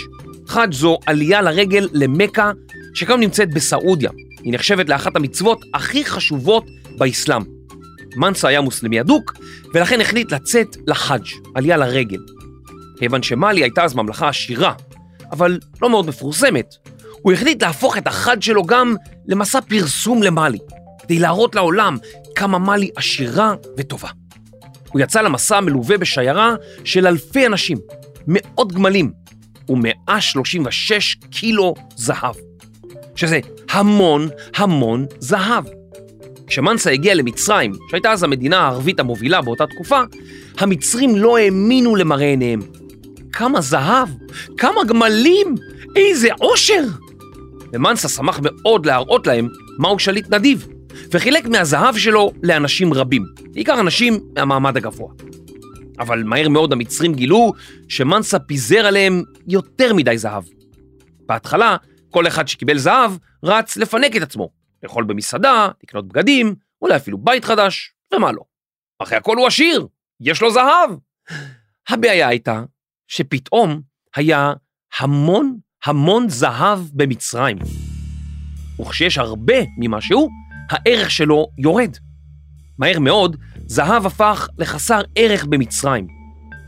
חאג' 0.47 0.73
זו 0.73 0.99
עלייה 1.07 1.43
לרגל 1.43 1.89
למכה, 1.93 2.53
שגם 2.95 3.21
נמצאת 3.21 3.55
בסעודיה. 3.55 4.11
היא 4.43 4.55
נחשבת 4.55 4.89
לאחת 4.89 5.17
המצוות 5.17 5.65
הכי 5.75 6.05
חשובות 6.05 6.67
באסלאם. 6.99 7.43
מנסה 8.17 8.49
היה 8.49 8.61
מוסלמי 8.61 9.01
אדוק, 9.01 9.35
ולכן 9.75 10.01
החליט 10.01 10.33
לצאת 10.33 10.77
לחאג', 10.87 11.27
עלייה 11.55 11.77
לרגל. 11.77 12.21
כיוון 12.99 13.23
שמאלי 13.23 13.63
הייתה 13.63 13.85
אז 13.85 13.95
ממלכה 13.95 14.29
עשירה, 14.29 14.73
אבל 15.33 15.59
לא 15.83 15.91
מאוד 15.91 16.07
מפורסמת, 16.07 16.75
הוא 17.23 17.33
החליט 17.33 17.63
להפוך 17.63 17.99
את 17.99 18.07
החאג' 18.07 18.43
שלו 18.43 18.65
גם 18.65 18.95
למסע 19.27 19.61
פרסום 19.61 20.23
למאלי, 20.23 20.59
כדי 21.03 21.19
להראות 21.19 21.55
לעולם 21.55 21.99
כמה 22.35 22.59
מאלי 22.59 22.91
עשירה 22.97 23.55
וטובה. 23.77 24.09
הוא 24.93 25.01
יצא 25.01 25.21
למסע 25.21 25.61
מלווה 25.61 25.99
בשיירה 25.99 26.55
של 26.85 27.07
אלפי 27.07 27.47
אנשים, 27.47 27.79
מאות 28.27 28.73
גמלים 28.73 29.13
ו-136 29.69 31.29
קילו 31.31 31.75
זהב, 31.97 32.35
שזה 33.17 33.41
המון 33.71 34.29
המון 34.57 35.07
זהב. 35.19 35.65
כשמנסה 36.47 36.91
הגיע 36.91 37.15
למצרים, 37.15 37.73
שהייתה 37.91 38.13
אז 38.13 38.23
המדינה 38.23 38.59
הערבית 38.59 39.01
המובילה 39.01 39.43
באותה 39.43 39.67
תקופה, 39.67 40.01
המצרים 40.59 41.17
לא 41.17 41.39
האמינו 41.39 41.97
למראה 41.97 42.27
עיניהם. 42.27 42.61
כמה 43.33 43.61
זהב, 43.61 44.09
כמה 44.57 44.85
גמלים, 44.85 45.55
איזה 45.97 46.29
עושר! 46.39 46.85
ומנסה 47.73 48.09
שמח 48.09 48.41
מאוד 48.43 48.87
להראות 48.87 49.27
להם 49.27 49.49
מהו 49.79 49.99
שליט 49.99 50.35
נדיב, 50.35 50.67
וחילק 51.15 51.47
מהזהב 51.47 51.97
שלו 51.97 52.33
לאנשים 52.43 52.95
רבים, 52.95 53.25
בעיקר 53.53 53.81
אנשים 53.81 54.21
מהמעמד 54.37 54.77
הגבוה. 54.77 55.13
אבל 55.99 56.23
מהר 56.23 56.49
מאוד 56.49 56.73
המצרים 56.73 57.15
גילו 57.15 57.53
שמנסה 57.89 58.39
פיזר 58.39 58.87
עליהם 58.87 59.23
יותר 59.49 59.95
מדי 59.95 60.19
זהב. 60.19 60.45
בהתחלה, 61.27 61.77
כל 62.11 62.27
אחד 62.27 62.49
שקיבל 62.49 62.79
זהב 62.79 63.13
רץ 63.45 63.77
לפנק 63.77 64.17
את 64.17 64.23
עצמו, 64.23 64.51
לאכול 64.83 65.05
במסעדה, 65.05 65.69
לקנות 65.83 66.09
בגדים, 66.09 66.55
אולי 66.83 66.97
אפילו 66.97 67.19
בית 67.19 67.45
חדש, 67.45 67.93
ומה 68.15 68.33
לא. 68.33 68.43
אחרי 68.99 69.19
הכל 69.19 69.37
הוא 69.37 69.47
עשיר, 69.47 69.87
יש 70.21 70.43
לו 70.43 70.51
זהב. 70.51 70.91
הבעיה 71.89 72.29
הייתה 72.29 72.63
שפתאום 73.09 73.81
היה 74.17 74.53
המון 74.99 75.57
המון 75.85 76.29
זהב 76.29 76.81
במצרים. 76.93 77.59
וכשיש 78.81 79.19
הרבה 79.19 79.55
ממשהו, 79.79 80.44
הערך 80.71 81.11
שלו 81.11 81.47
יורד. 81.59 81.97
מהר 82.79 82.99
מאוד, 82.99 83.37
זהב 83.67 84.07
הפך 84.07 84.49
לחסר 84.59 85.01
ערך 85.17 85.45
במצרים. 85.45 86.07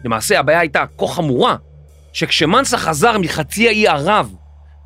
למעשה 0.05 0.41
הבעיה 0.41 0.61
הייתה 0.61 0.85
כה 0.99 1.07
חמורה, 1.07 1.57
שכשמנסה 2.12 2.79
חזר 2.79 3.19
מחצי 3.19 3.69
האי 3.69 3.88
ערב 3.88 4.35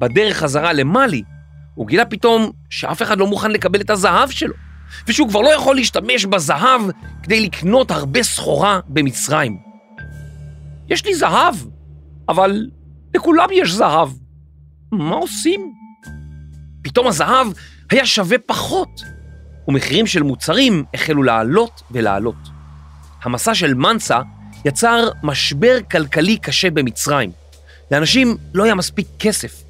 בדרך 0.01 0.37
חזרה 0.37 0.73
למאלי, 0.73 1.23
הוא 1.75 1.87
גילה 1.87 2.05
פתאום 2.05 2.51
שאף 2.71 3.03
אחד 3.03 3.19
לא 3.19 3.27
מוכן 3.27 3.51
לקבל 3.51 3.81
את 3.81 3.91
הזהב 3.91 4.31
שלו, 4.31 4.55
ושהוא 5.09 5.29
כבר 5.29 5.41
לא 5.41 5.55
יכול 5.55 5.77
להשתמש 5.77 6.25
בזהב 6.25 6.81
כדי 7.23 7.41
לקנות 7.41 7.91
הרבה 7.91 8.23
סחורה 8.23 8.81
במצרים. 8.89 9.59
יש 10.89 11.07
לי 11.07 11.15
זהב, 11.15 11.55
אבל 12.29 12.67
לכולם 13.15 13.49
יש 13.53 13.71
זהב. 13.71 14.09
מה 14.93 15.15
עושים? 15.15 15.73
פתאום 16.83 17.07
הזהב 17.07 17.47
היה 17.91 18.07
שווה 18.07 18.39
פחות, 18.47 19.03
ומחירים 19.69 20.07
של 20.07 20.23
מוצרים 20.23 20.85
החלו 20.95 21.23
לעלות 21.23 21.83
ולעלות. 21.91 22.37
המסע 23.23 23.55
של 23.55 23.75
מנסה 23.75 24.21
יצר 24.65 25.09
משבר 25.23 25.79
כלכלי 25.91 26.37
קשה 26.37 26.71
במצרים. 26.71 27.31
לאנשים 27.91 28.37
לא 28.55 28.65
היה 28.65 28.75
מספיק 28.75 29.07
כסף, 29.19 29.63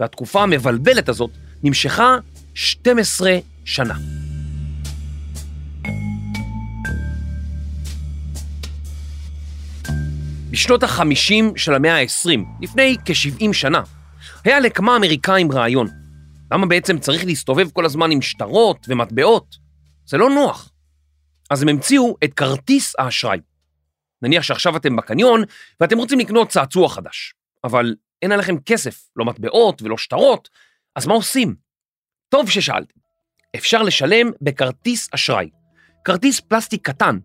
והתקופה 0.00 0.42
המבלבלת 0.42 1.08
הזאת 1.08 1.30
נמשכה 1.62 2.16
12 2.54 3.38
שנה. 3.64 3.94
בשנות 10.50 10.82
ה-50 10.82 11.44
של 11.56 11.74
המאה 11.74 12.00
ה-20, 12.00 12.40
לפני 12.60 12.96
כ-70 13.04 13.52
שנה, 13.52 13.82
היה 14.44 14.60
לכמה 14.60 14.96
אמריקאים 14.96 15.52
רעיון. 15.52 16.01
למה 16.52 16.66
בעצם 16.66 16.98
צריך 16.98 17.24
להסתובב 17.24 17.70
כל 17.70 17.84
הזמן 17.84 18.10
עם 18.10 18.22
שטרות 18.22 18.86
ומטבעות? 18.88 19.56
זה 20.06 20.18
לא 20.18 20.30
נוח. 20.30 20.72
אז 21.50 21.62
הם 21.62 21.68
המציאו 21.68 22.16
את 22.24 22.34
כרטיס 22.34 22.94
האשראי. 22.98 23.38
נניח 24.22 24.42
שעכשיו 24.42 24.76
אתם 24.76 24.96
בקניון 24.96 25.42
ואתם 25.80 25.98
רוצים 25.98 26.18
לקנות 26.18 26.48
צעצוע 26.48 26.88
חדש, 26.88 27.34
אבל 27.64 27.94
אין 28.22 28.32
עליכם 28.32 28.56
כסף, 28.66 29.08
לא 29.16 29.24
מטבעות 29.24 29.82
ולא 29.82 29.98
שטרות, 29.98 30.48
אז 30.96 31.06
מה 31.06 31.14
עושים? 31.14 31.54
טוב 32.28 32.50
ששאלתם. 32.50 33.00
אפשר 33.56 33.82
לשלם 33.82 34.30
בכרטיס 34.42 35.08
אשראי. 35.14 35.50
כרטיס 36.04 36.40
פלסטיק 36.40 36.88
קטן, 36.88 37.18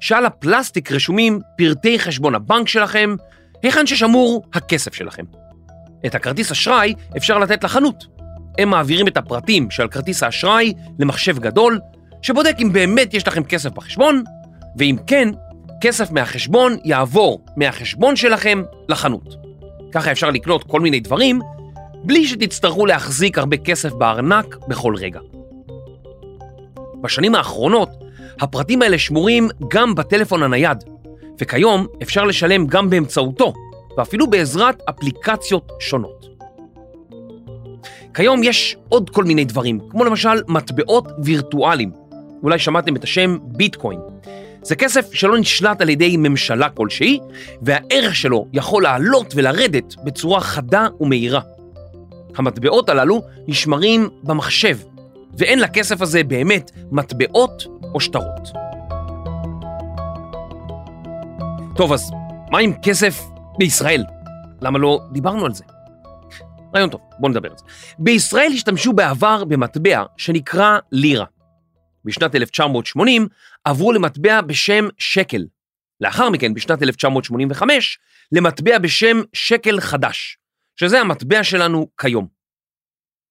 שעל 0.00 0.26
הפלסטיק 0.26 0.92
רשומים 0.92 1.40
פרטי 1.58 1.98
חשבון 1.98 2.34
הבנק 2.34 2.68
שלכם, 2.68 3.14
היכן 3.62 3.86
ששמור 3.86 4.44
הכסף 4.54 4.94
שלכם. 4.94 5.24
את 6.06 6.14
הכרטיס 6.14 6.50
אשראי 6.50 6.94
אפשר 7.16 7.38
לתת 7.38 7.64
לחנות. 7.64 8.21
הם 8.58 8.70
מעבירים 8.70 9.08
את 9.08 9.16
הפרטים 9.16 9.70
של 9.70 9.88
כרטיס 9.88 10.22
האשראי 10.22 10.72
למחשב 10.98 11.38
גדול, 11.38 11.80
שבודק 12.22 12.56
אם 12.62 12.72
באמת 12.72 13.14
יש 13.14 13.28
לכם 13.28 13.42
כסף 13.42 13.70
בחשבון, 13.70 14.22
ואם 14.76 14.96
כן, 15.06 15.28
כסף 15.80 16.10
מהחשבון 16.10 16.76
יעבור 16.84 17.44
מהחשבון 17.56 18.16
שלכם 18.16 18.62
לחנות. 18.88 19.36
ככה 19.92 20.12
אפשר 20.12 20.30
לקנות 20.30 20.64
כל 20.64 20.80
מיני 20.80 21.00
דברים, 21.00 21.40
בלי 22.04 22.26
שתצטרכו 22.26 22.86
להחזיק 22.86 23.38
הרבה 23.38 23.56
כסף 23.56 23.92
בארנק 23.92 24.56
בכל 24.68 24.94
רגע. 24.96 25.20
בשנים 27.00 27.34
האחרונות, 27.34 27.90
הפרטים 28.40 28.82
האלה 28.82 28.98
שמורים 28.98 29.48
גם 29.68 29.94
בטלפון 29.94 30.42
הנייד, 30.42 30.84
וכיום 31.40 31.86
אפשר 32.02 32.24
לשלם 32.24 32.66
גם 32.66 32.90
באמצעותו, 32.90 33.52
ואפילו 33.98 34.30
בעזרת 34.30 34.82
אפליקציות 34.90 35.72
שונות. 35.80 36.31
כיום 38.14 38.42
יש 38.44 38.76
עוד 38.88 39.10
כל 39.10 39.24
מיני 39.24 39.44
דברים, 39.44 39.80
כמו 39.90 40.04
למשל 40.04 40.42
מטבעות 40.48 41.08
וירטואליים. 41.18 41.90
אולי 42.42 42.58
שמעתם 42.58 42.96
את 42.96 43.04
השם 43.04 43.38
ביטקוין. 43.42 44.00
זה 44.62 44.76
כסף 44.76 45.14
שלא 45.14 45.38
נשלט 45.38 45.80
על 45.80 45.88
ידי 45.88 46.16
ממשלה 46.16 46.68
כלשהי, 46.68 47.18
והערך 47.62 48.14
שלו 48.14 48.46
יכול 48.52 48.82
לעלות 48.82 49.32
ולרדת 49.36 49.94
בצורה 50.04 50.40
חדה 50.40 50.86
ומהירה. 51.00 51.40
המטבעות 52.36 52.88
הללו 52.88 53.22
נשמרים 53.46 54.08
במחשב, 54.22 54.78
ואין 55.38 55.58
לכסף 55.58 56.02
הזה 56.02 56.24
באמת 56.24 56.70
מטבעות 56.90 57.66
או 57.94 58.00
שטרות. 58.00 58.48
טוב, 61.76 61.92
אז 61.92 62.10
מה 62.50 62.58
עם 62.58 62.72
כסף 62.82 63.22
בישראל? 63.58 64.04
למה 64.60 64.78
לא 64.78 65.00
דיברנו 65.12 65.44
על 65.44 65.54
זה? 65.54 65.64
רעיון 66.74 66.90
טוב, 66.90 67.00
בואו 67.18 67.32
נדבר 67.32 67.50
על 67.50 67.58
זה. 67.58 67.64
בישראל 67.98 68.52
השתמשו 68.54 68.92
בעבר 68.92 69.44
במטבע 69.44 70.04
שנקרא 70.16 70.78
לירה. 70.92 71.26
בשנת 72.04 72.34
1980 72.34 73.28
עברו 73.64 73.92
למטבע 73.92 74.40
בשם 74.40 74.88
שקל. 74.98 75.46
לאחר 76.00 76.30
מכן, 76.30 76.54
בשנת 76.54 76.82
1985, 76.82 77.98
למטבע 78.32 78.78
בשם 78.78 79.16
שקל 79.32 79.80
חדש, 79.80 80.38
שזה 80.76 81.00
המטבע 81.00 81.44
שלנו 81.44 81.88
כיום. 82.00 82.26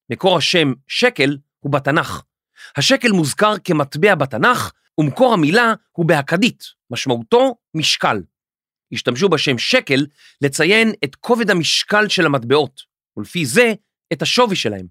מקור 0.09 0.37
השם 0.37 0.73
שקל 0.87 1.37
הוא 1.59 1.71
בתנ"ך. 1.71 2.23
השקל 2.77 3.11
מוזכר 3.11 3.53
כמטבע 3.63 4.15
בתנ"ך, 4.15 4.71
ומקור 4.97 5.33
המילה 5.33 5.73
הוא 5.91 6.05
בהכדית, 6.05 6.63
משמעותו 6.89 7.55
משקל. 7.73 8.21
השתמשו 8.93 9.29
בשם 9.29 9.57
שקל 9.57 10.05
לציין 10.41 10.91
את 11.03 11.15
כובד 11.15 11.51
המשקל 11.51 12.07
של 12.07 12.25
המטבעות, 12.25 12.90
ולפי 13.17 13.45
זה 13.45 13.73
את 14.13 14.21
השווי 14.21 14.55
שלהם. 14.55 14.85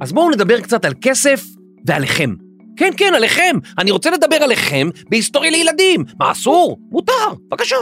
אז 0.00 0.12
בואו 0.12 0.30
נדבר 0.30 0.60
קצת 0.60 0.84
על 0.84 0.94
כסף 1.00 1.44
ועליכם. 1.86 2.34
כן, 2.76 2.90
כן, 2.96 3.12
עליכם. 3.16 3.56
אני 3.78 3.90
רוצה 3.90 4.10
לדבר 4.10 4.36
עליכם 4.36 4.88
בהיסטוריה 5.10 5.50
לילדים. 5.50 6.04
מה 6.18 6.32
אסור? 6.32 6.78
מותר, 6.90 7.34
בבקשה. 7.48 7.76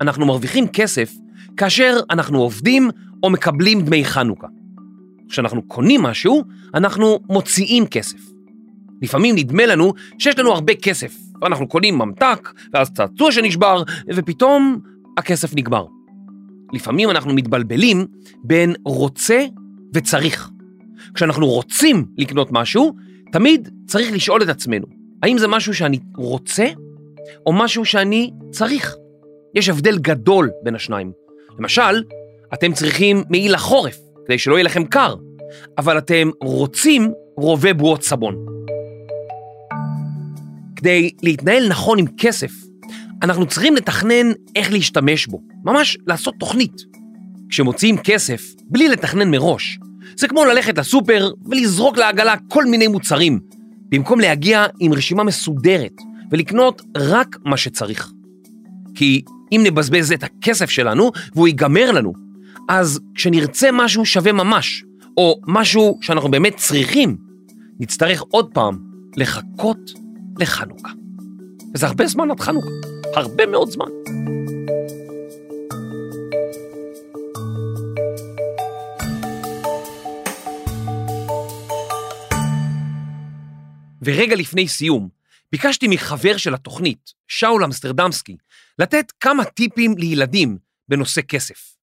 אנחנו 0.00 0.26
מרוויחים 0.26 0.68
כסף 0.68 1.12
כאשר 1.56 2.00
אנחנו 2.10 2.42
עובדים 2.42 2.90
או 3.22 3.30
מקבלים 3.30 3.82
דמי 3.82 4.04
חנוכה. 4.04 4.46
כשאנחנו 5.28 5.62
קונים 5.62 6.02
משהו, 6.02 6.44
אנחנו 6.74 7.18
מוציאים 7.28 7.86
כסף. 7.86 8.18
לפעמים 9.02 9.34
נדמה 9.36 9.66
לנו 9.66 9.92
שיש 10.18 10.38
לנו 10.38 10.52
הרבה 10.52 10.74
כסף, 10.74 11.14
ואנחנו 11.42 11.68
קונים 11.68 11.98
ממתק, 11.98 12.52
ואז 12.72 12.90
צעצוע 12.90 13.32
שנשבר, 13.32 13.82
ופתאום 14.14 14.80
הכסף 15.18 15.54
נגמר. 15.56 15.86
לפעמים 16.72 17.10
אנחנו 17.10 17.34
מתבלבלים 17.34 18.06
בין 18.44 18.74
רוצה 18.84 19.46
וצריך. 19.94 20.50
כשאנחנו 21.14 21.46
רוצים 21.46 22.04
לקנות 22.18 22.48
משהו, 22.52 22.92
תמיד 23.32 23.68
צריך 23.86 24.12
לשאול 24.12 24.42
את 24.42 24.48
עצמנו, 24.48 24.86
האם 25.22 25.38
זה 25.38 25.48
משהו 25.48 25.74
שאני 25.74 25.98
רוצה, 26.16 26.66
או 27.46 27.52
משהו 27.52 27.84
שאני 27.84 28.30
צריך? 28.50 28.96
יש 29.54 29.68
הבדל 29.68 29.98
גדול 29.98 30.50
בין 30.62 30.74
השניים. 30.74 31.12
למשל, 31.58 32.02
אתם 32.54 32.72
צריכים 32.72 33.22
מעיל 33.30 33.54
לחורף, 33.54 33.98
כדי 34.26 34.38
שלא 34.38 34.54
יהיה 34.54 34.64
לכם 34.64 34.84
קר, 34.84 35.14
אבל 35.78 35.98
אתם 35.98 36.30
רוצים 36.40 37.12
רובה 37.36 37.74
בועות 37.74 38.02
סבון. 38.02 38.46
כדי 40.78 41.10
להתנהל 41.22 41.68
נכון 41.68 41.98
עם 41.98 42.06
כסף, 42.18 42.52
אנחנו 43.22 43.46
צריכים 43.46 43.76
לתכנן 43.76 44.32
איך 44.56 44.72
להשתמש 44.72 45.26
בו, 45.26 45.40
ממש 45.64 45.98
לעשות 46.06 46.34
תוכנית. 46.40 46.82
כשמוציאים 47.48 47.96
כסף 47.96 48.42
בלי 48.70 48.88
לתכנן 48.88 49.30
מראש, 49.30 49.78
זה 50.16 50.28
כמו 50.28 50.44
ללכת 50.44 50.78
לסופר 50.78 51.30
ולזרוק 51.46 51.98
לעגלה 51.98 52.34
כל 52.48 52.64
מיני 52.64 52.88
מוצרים, 52.88 53.40
במקום 53.88 54.20
להגיע 54.20 54.66
עם 54.80 54.92
רשימה 54.92 55.24
מסודרת 55.24 55.92
ולקנות 56.30 56.82
רק 56.96 57.36
מה 57.44 57.56
שצריך. 57.56 58.12
כי 58.94 59.22
אם 59.52 59.60
נבזבז 59.64 60.12
את 60.12 60.22
הכסף 60.22 60.70
שלנו 60.70 61.10
והוא 61.34 61.48
ייגמר 61.48 61.92
לנו, 61.92 62.12
אז 62.68 63.00
כשנרצה 63.14 63.68
משהו 63.72 64.04
שווה 64.04 64.32
ממש, 64.32 64.84
או 65.16 65.40
משהו 65.46 65.98
שאנחנו 66.00 66.30
באמת 66.30 66.56
צריכים, 66.56 67.16
נצטרך 67.80 68.22
עוד 68.30 68.50
פעם 68.52 68.78
לחכות 69.16 69.78
לחנוכה. 70.40 70.88
וזה 71.74 71.86
הרבה 71.86 72.06
זמן 72.06 72.30
עד 72.30 72.40
חנוכה, 72.40 72.68
הרבה 73.16 73.46
מאוד 73.46 73.70
זמן. 73.70 73.86
ורגע 84.02 84.36
לפני 84.36 84.68
סיום, 84.68 85.08
ביקשתי 85.52 85.88
מחבר 85.88 86.36
של 86.36 86.54
התוכנית, 86.54 87.12
שאול 87.28 87.64
אמסטרדמסקי, 87.64 88.36
לתת 88.78 89.12
כמה 89.20 89.44
טיפים 89.44 89.94
לילדים 89.98 90.58
בנושא 90.88 91.20
כסף. 91.28 91.76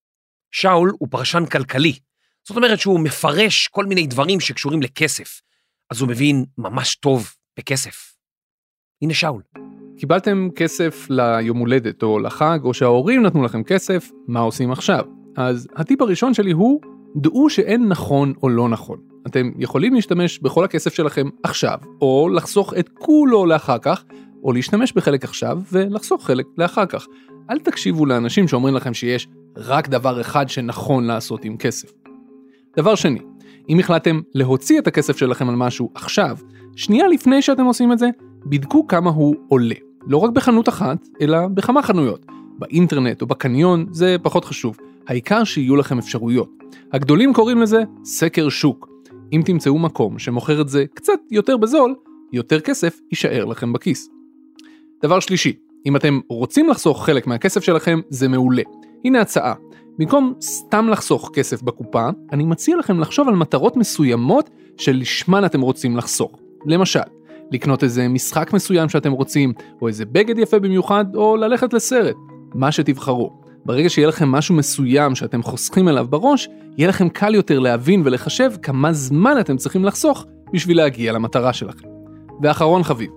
שאול 0.51 0.91
הוא 0.99 1.07
פרשן 1.11 1.45
כלכלי, 1.45 1.99
זאת 2.47 2.57
אומרת 2.57 2.79
שהוא 2.79 2.99
מפרש 2.99 3.67
כל 3.67 3.85
מיני 3.85 4.07
דברים 4.07 4.39
שקשורים 4.39 4.81
לכסף, 4.81 5.41
אז 5.91 6.01
הוא 6.01 6.09
מבין 6.09 6.45
ממש 6.57 6.95
טוב 6.95 7.33
בכסף. 7.57 8.14
הנה 9.01 9.13
שאול. 9.13 9.41
קיבלתם 9.97 10.47
כסף 10.55 11.07
ליום 11.09 11.57
הולדת 11.57 12.03
או 12.03 12.19
לחג, 12.19 12.59
או 12.63 12.73
שההורים 12.73 13.23
נתנו 13.23 13.43
לכם 13.43 13.63
כסף, 13.63 14.11
מה 14.27 14.39
עושים 14.39 14.71
עכשיו? 14.71 15.05
אז 15.37 15.67
הטיפ 15.75 16.01
הראשון 16.01 16.33
שלי 16.33 16.51
הוא, 16.51 16.81
דעו 17.15 17.49
שאין 17.49 17.87
נכון 17.87 18.33
או 18.43 18.49
לא 18.49 18.69
נכון. 18.69 18.99
אתם 19.27 19.51
יכולים 19.57 19.93
להשתמש 19.93 20.39
בכל 20.39 20.63
הכסף 20.63 20.93
שלכם 20.93 21.29
עכשיו, 21.43 21.77
או 22.01 22.29
לחסוך 22.33 22.73
את 22.79 22.89
כולו 22.89 23.45
לאחר 23.45 23.77
כך, 23.77 24.03
או 24.43 24.53
להשתמש 24.53 24.93
בחלק 24.93 25.23
עכשיו 25.23 25.59
ולחסוך 25.71 26.25
חלק 26.25 26.45
לאחר 26.57 26.85
כך. 26.85 27.07
אל 27.49 27.59
תקשיבו 27.59 28.05
לאנשים 28.05 28.47
שאומרים 28.47 28.75
לכם 28.75 28.93
שיש 28.93 29.27
רק 29.57 29.89
דבר 29.89 30.21
אחד 30.21 30.49
שנכון 30.49 31.03
לעשות 31.03 31.45
עם 31.45 31.57
כסף. 31.57 31.91
דבר 32.77 32.95
שני, 32.95 33.19
אם 33.69 33.79
החלטתם 33.79 34.21
להוציא 34.33 34.79
את 34.79 34.87
הכסף 34.87 35.17
שלכם 35.17 35.49
על 35.49 35.55
משהו 35.55 35.91
עכשיו, 35.95 36.37
שנייה 36.75 37.07
לפני 37.07 37.41
שאתם 37.41 37.65
עושים 37.65 37.91
את 37.91 37.99
זה, 37.99 38.09
בדקו 38.45 38.87
כמה 38.87 39.09
הוא 39.09 39.35
עולה. 39.47 39.75
לא 40.07 40.17
רק 40.17 40.31
בחנות 40.31 40.69
אחת, 40.69 41.07
אלא 41.21 41.47
בכמה 41.47 41.81
חנויות. 41.81 42.25
באינטרנט 42.59 43.21
או 43.21 43.27
בקניון 43.27 43.85
זה 43.91 44.15
פחות 44.21 44.45
חשוב, 44.45 44.77
העיקר 45.07 45.43
שיהיו 45.43 45.75
לכם 45.75 45.97
אפשרויות. 45.97 46.49
הגדולים 46.93 47.33
קוראים 47.33 47.61
לזה 47.61 47.83
סקר 48.03 48.49
שוק. 48.49 48.89
אם 49.33 49.41
תמצאו 49.45 49.79
מקום 49.79 50.19
שמוכר 50.19 50.61
את 50.61 50.69
זה 50.69 50.85
קצת 50.93 51.19
יותר 51.31 51.57
בזול, 51.57 51.95
יותר 52.33 52.59
כסף 52.59 52.99
יישאר 53.11 53.45
לכם 53.45 53.73
בכיס. 53.73 54.09
דבר 55.03 55.19
שלישי, 55.19 55.53
אם 55.85 55.95
אתם 55.95 56.19
רוצים 56.29 56.69
לחסוך 56.69 57.05
חלק 57.05 57.27
מהכסף 57.27 57.63
שלכם, 57.63 57.99
זה 58.09 58.27
מעולה. 58.27 58.63
הנה 59.05 59.21
הצעה, 59.21 59.53
במקום 59.99 60.33
סתם 60.41 60.87
לחסוך 60.89 61.31
כסף 61.33 61.61
בקופה, 61.61 62.09
אני 62.31 62.45
מציע 62.45 62.77
לכם 62.77 62.99
לחשוב 62.99 63.27
על 63.27 63.35
מטרות 63.35 63.77
מסוימות 63.77 64.49
שלשמן 64.77 65.45
אתם 65.45 65.61
רוצים 65.61 65.97
לחסוך. 65.97 66.39
למשל, 66.65 66.99
לקנות 67.51 67.83
איזה 67.83 68.07
משחק 68.07 68.53
מסוים 68.53 68.89
שאתם 68.89 69.11
רוצים, 69.11 69.53
או 69.81 69.87
איזה 69.87 70.05
בגד 70.05 70.37
יפה 70.39 70.59
במיוחד, 70.59 71.05
או 71.15 71.35
ללכת 71.35 71.73
לסרט. 71.73 72.15
מה 72.53 72.71
שתבחרו. 72.71 73.45
ברגע 73.65 73.89
שיהיה 73.89 74.07
לכם 74.07 74.29
משהו 74.29 74.55
מסוים 74.55 75.15
שאתם 75.15 75.43
חוסכים 75.43 75.87
אליו 75.87 76.07
בראש, 76.09 76.49
יהיה 76.77 76.89
לכם 76.89 77.09
קל 77.09 77.35
יותר 77.35 77.59
להבין 77.59 78.01
ולחשב 78.05 78.51
כמה 78.61 78.93
זמן 78.93 79.39
אתם 79.39 79.57
צריכים 79.57 79.85
לחסוך 79.85 80.25
בשביל 80.53 80.77
להגיע 80.77 81.11
למטרה 81.11 81.53
שלכם. 81.53 81.87
ואחרון 82.41 82.83
חביב, 82.83 83.09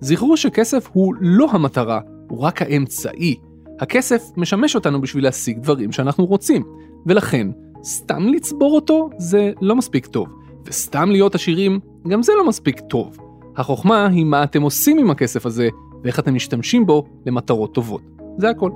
זכרו 0.00 0.36
שכסף 0.36 0.88
הוא 0.92 1.14
לא 1.20 1.48
המטרה, 1.50 2.00
הוא 2.28 2.40
רק 2.40 2.62
האמצעי. 2.62 3.36
הכסף 3.80 4.22
משמש 4.36 4.74
אותנו 4.74 5.00
בשביל 5.00 5.24
להשיג 5.24 5.58
דברים 5.58 5.92
שאנחנו 5.92 6.26
רוצים, 6.26 6.62
ולכן, 7.06 7.46
סתם 7.84 8.28
לצבור 8.28 8.74
אותו 8.74 9.10
זה 9.18 9.52
לא 9.60 9.76
מספיק 9.76 10.06
טוב, 10.06 10.28
וסתם 10.64 11.10
להיות 11.10 11.34
עשירים 11.34 11.80
גם 12.08 12.22
זה 12.22 12.32
לא 12.36 12.48
מספיק 12.48 12.80
טוב. 12.80 13.16
החוכמה 13.56 14.06
היא 14.06 14.24
מה 14.24 14.44
אתם 14.44 14.62
עושים 14.62 14.98
עם 14.98 15.10
הכסף 15.10 15.46
הזה, 15.46 15.68
ואיך 16.04 16.18
אתם 16.18 16.34
משתמשים 16.34 16.86
בו 16.86 17.04
למטרות 17.26 17.74
טובות. 17.74 18.02
זה 18.38 18.50
הכל. 18.50 18.70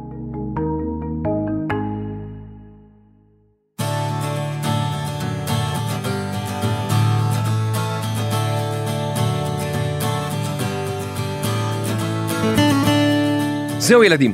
זהו 13.78 14.04
ילדים, 14.04 14.32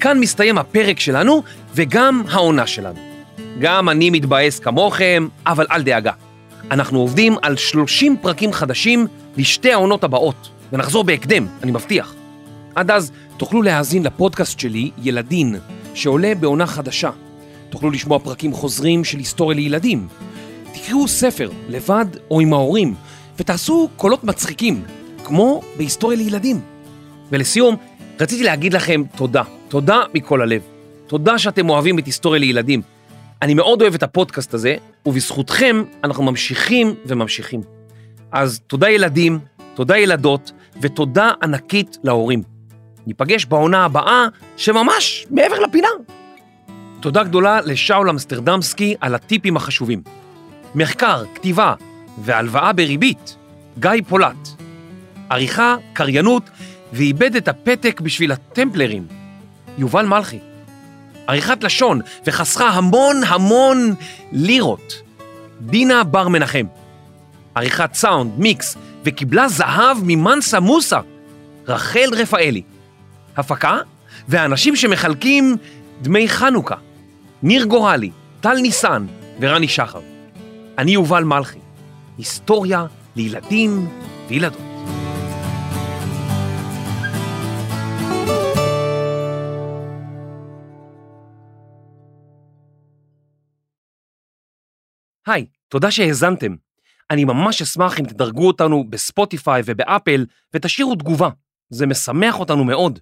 כאן 0.00 0.18
מסתיים 0.20 0.58
הפרק 0.58 1.00
שלנו 1.00 1.42
וגם 1.74 2.22
העונה 2.30 2.66
שלנו. 2.66 2.98
גם 3.60 3.88
אני 3.88 4.10
מתבאס 4.10 4.58
כמוכם, 4.58 5.28
אבל 5.46 5.66
אל 5.70 5.82
דאגה. 5.82 6.21
אנחנו 6.70 6.98
עובדים 6.98 7.34
על 7.42 7.56
30 7.56 8.16
פרקים 8.16 8.52
חדשים 8.52 9.06
לשתי 9.36 9.72
העונות 9.72 10.04
הבאות, 10.04 10.48
ונחזור 10.72 11.04
בהקדם, 11.04 11.46
אני 11.62 11.70
מבטיח. 11.70 12.14
עד 12.74 12.90
אז 12.90 13.12
תוכלו 13.36 13.62
להאזין 13.62 14.02
לפודקאסט 14.02 14.60
שלי, 14.60 14.90
ילדין, 15.02 15.56
שעולה 15.94 16.34
בעונה 16.34 16.66
חדשה. 16.66 17.10
תוכלו 17.70 17.90
לשמוע 17.90 18.18
פרקים 18.18 18.52
חוזרים 18.52 19.04
של 19.04 19.18
היסטוריה 19.18 19.56
לילדים. 19.56 20.08
תקראו 20.72 21.08
ספר, 21.08 21.50
לבד 21.68 22.06
או 22.30 22.40
עם 22.40 22.52
ההורים, 22.52 22.94
ותעשו 23.38 23.88
קולות 23.96 24.24
מצחיקים, 24.24 24.82
כמו 25.24 25.60
בהיסטוריה 25.76 26.18
לילדים. 26.18 26.60
ולסיום, 27.30 27.76
רציתי 28.20 28.42
להגיד 28.42 28.72
לכם 28.72 29.02
תודה, 29.16 29.42
תודה 29.68 30.00
מכל 30.14 30.42
הלב. 30.42 30.62
תודה 31.06 31.38
שאתם 31.38 31.70
אוהבים 31.70 31.98
את 31.98 32.06
היסטוריה 32.06 32.40
לילדים. 32.40 32.82
אני 33.42 33.54
מאוד 33.54 33.82
אוהב 33.82 33.94
את 33.94 34.02
הפודקאסט 34.02 34.54
הזה, 34.54 34.76
ובזכותכם 35.06 35.82
אנחנו 36.04 36.22
ממשיכים 36.22 36.94
וממשיכים. 37.06 37.60
אז 38.32 38.60
תודה 38.66 38.90
ילדים, 38.90 39.38
תודה 39.74 39.98
ילדות, 39.98 40.52
ותודה 40.80 41.30
ענקית 41.42 41.98
להורים. 42.04 42.42
ניפגש 43.06 43.44
בעונה 43.44 43.84
הבאה, 43.84 44.26
שממש 44.56 45.26
מעבר 45.30 45.60
לפינה. 45.60 45.88
תודה 47.00 47.22
גדולה 47.24 47.60
לשאול 47.60 48.10
אמסטרדמסקי 48.10 48.94
על 49.00 49.14
הטיפים 49.14 49.56
החשובים. 49.56 50.02
מחקר, 50.74 51.24
כתיבה 51.34 51.74
והלוואה 52.18 52.72
בריבית, 52.72 53.36
גיא 53.78 53.90
פולט. 54.08 54.48
עריכה, 55.30 55.76
קריינות, 55.92 56.50
ואיבד 56.92 57.36
את 57.36 57.48
הפתק 57.48 58.00
בשביל 58.00 58.32
הטמפלרים, 58.32 59.06
יובל 59.78 60.06
מלכי. 60.06 60.51
עריכת 61.32 61.64
לשון, 61.64 62.00
וחסכה 62.26 62.68
המון 62.68 63.20
המון 63.26 63.94
לירות, 64.32 65.02
דינה 65.60 66.04
בר 66.04 66.28
מנחם. 66.28 66.66
עריכת 67.54 67.94
סאונד, 67.94 68.32
מיקס, 68.38 68.76
וקיבלה 69.04 69.48
זהב 69.48 69.98
ממנסה 70.02 70.60
מוסה, 70.60 71.00
רחל 71.68 72.08
רפאלי. 72.12 72.62
הפקה, 73.36 73.78
והאנשים 74.28 74.76
שמחלקים 74.76 75.56
דמי 76.02 76.28
חנוכה, 76.28 76.76
ניר 77.42 77.64
גורלי, 77.64 78.10
טל 78.40 78.54
ניסן 78.54 79.06
ורני 79.40 79.68
שחר. 79.68 80.00
אני 80.78 80.90
יובל 80.90 81.24
מלכי, 81.24 81.58
היסטוריה 82.18 82.86
לילדים 83.16 83.88
וילדות. 84.28 84.71
היי, 95.26 95.46
תודה 95.68 95.90
שהאזנתם. 95.90 96.56
אני 97.10 97.24
ממש 97.24 97.62
אשמח 97.62 98.00
אם 98.00 98.04
תדרגו 98.04 98.46
אותנו 98.46 98.84
בספוטיפיי 98.90 99.62
ובאפל 99.64 100.26
ותשאירו 100.54 100.94
תגובה, 100.94 101.28
זה 101.70 101.86
משמח 101.86 102.40
אותנו 102.40 102.64
מאוד. 102.64 102.98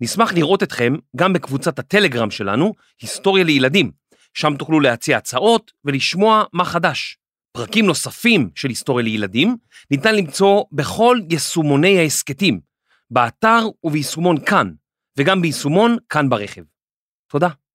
נשמח 0.00 0.32
לראות 0.32 0.62
אתכם 0.62 0.94
גם 1.16 1.32
בקבוצת 1.32 1.78
הטלגרם 1.78 2.30
שלנו, 2.30 2.74
היסטוריה 3.02 3.44
לילדים, 3.44 3.90
שם 4.34 4.56
תוכלו 4.58 4.80
להציע 4.80 5.16
הצעות 5.16 5.72
ולשמוע 5.84 6.44
מה 6.52 6.64
חדש. 6.64 7.18
פרקים 7.52 7.86
נוספים 7.86 8.50
של 8.54 8.68
היסטוריה 8.68 9.04
לילדים 9.04 9.56
ניתן 9.90 10.14
למצוא 10.14 10.64
בכל 10.72 11.18
יישומוני 11.30 11.98
ההסכתים, 11.98 12.60
באתר 13.10 13.60
וביישומון 13.84 14.44
כאן, 14.44 14.72
וגם 15.18 15.42
ביישומון 15.42 15.96
כאן 16.08 16.28
ברכב. 16.28 16.62
תודה. 17.30 17.48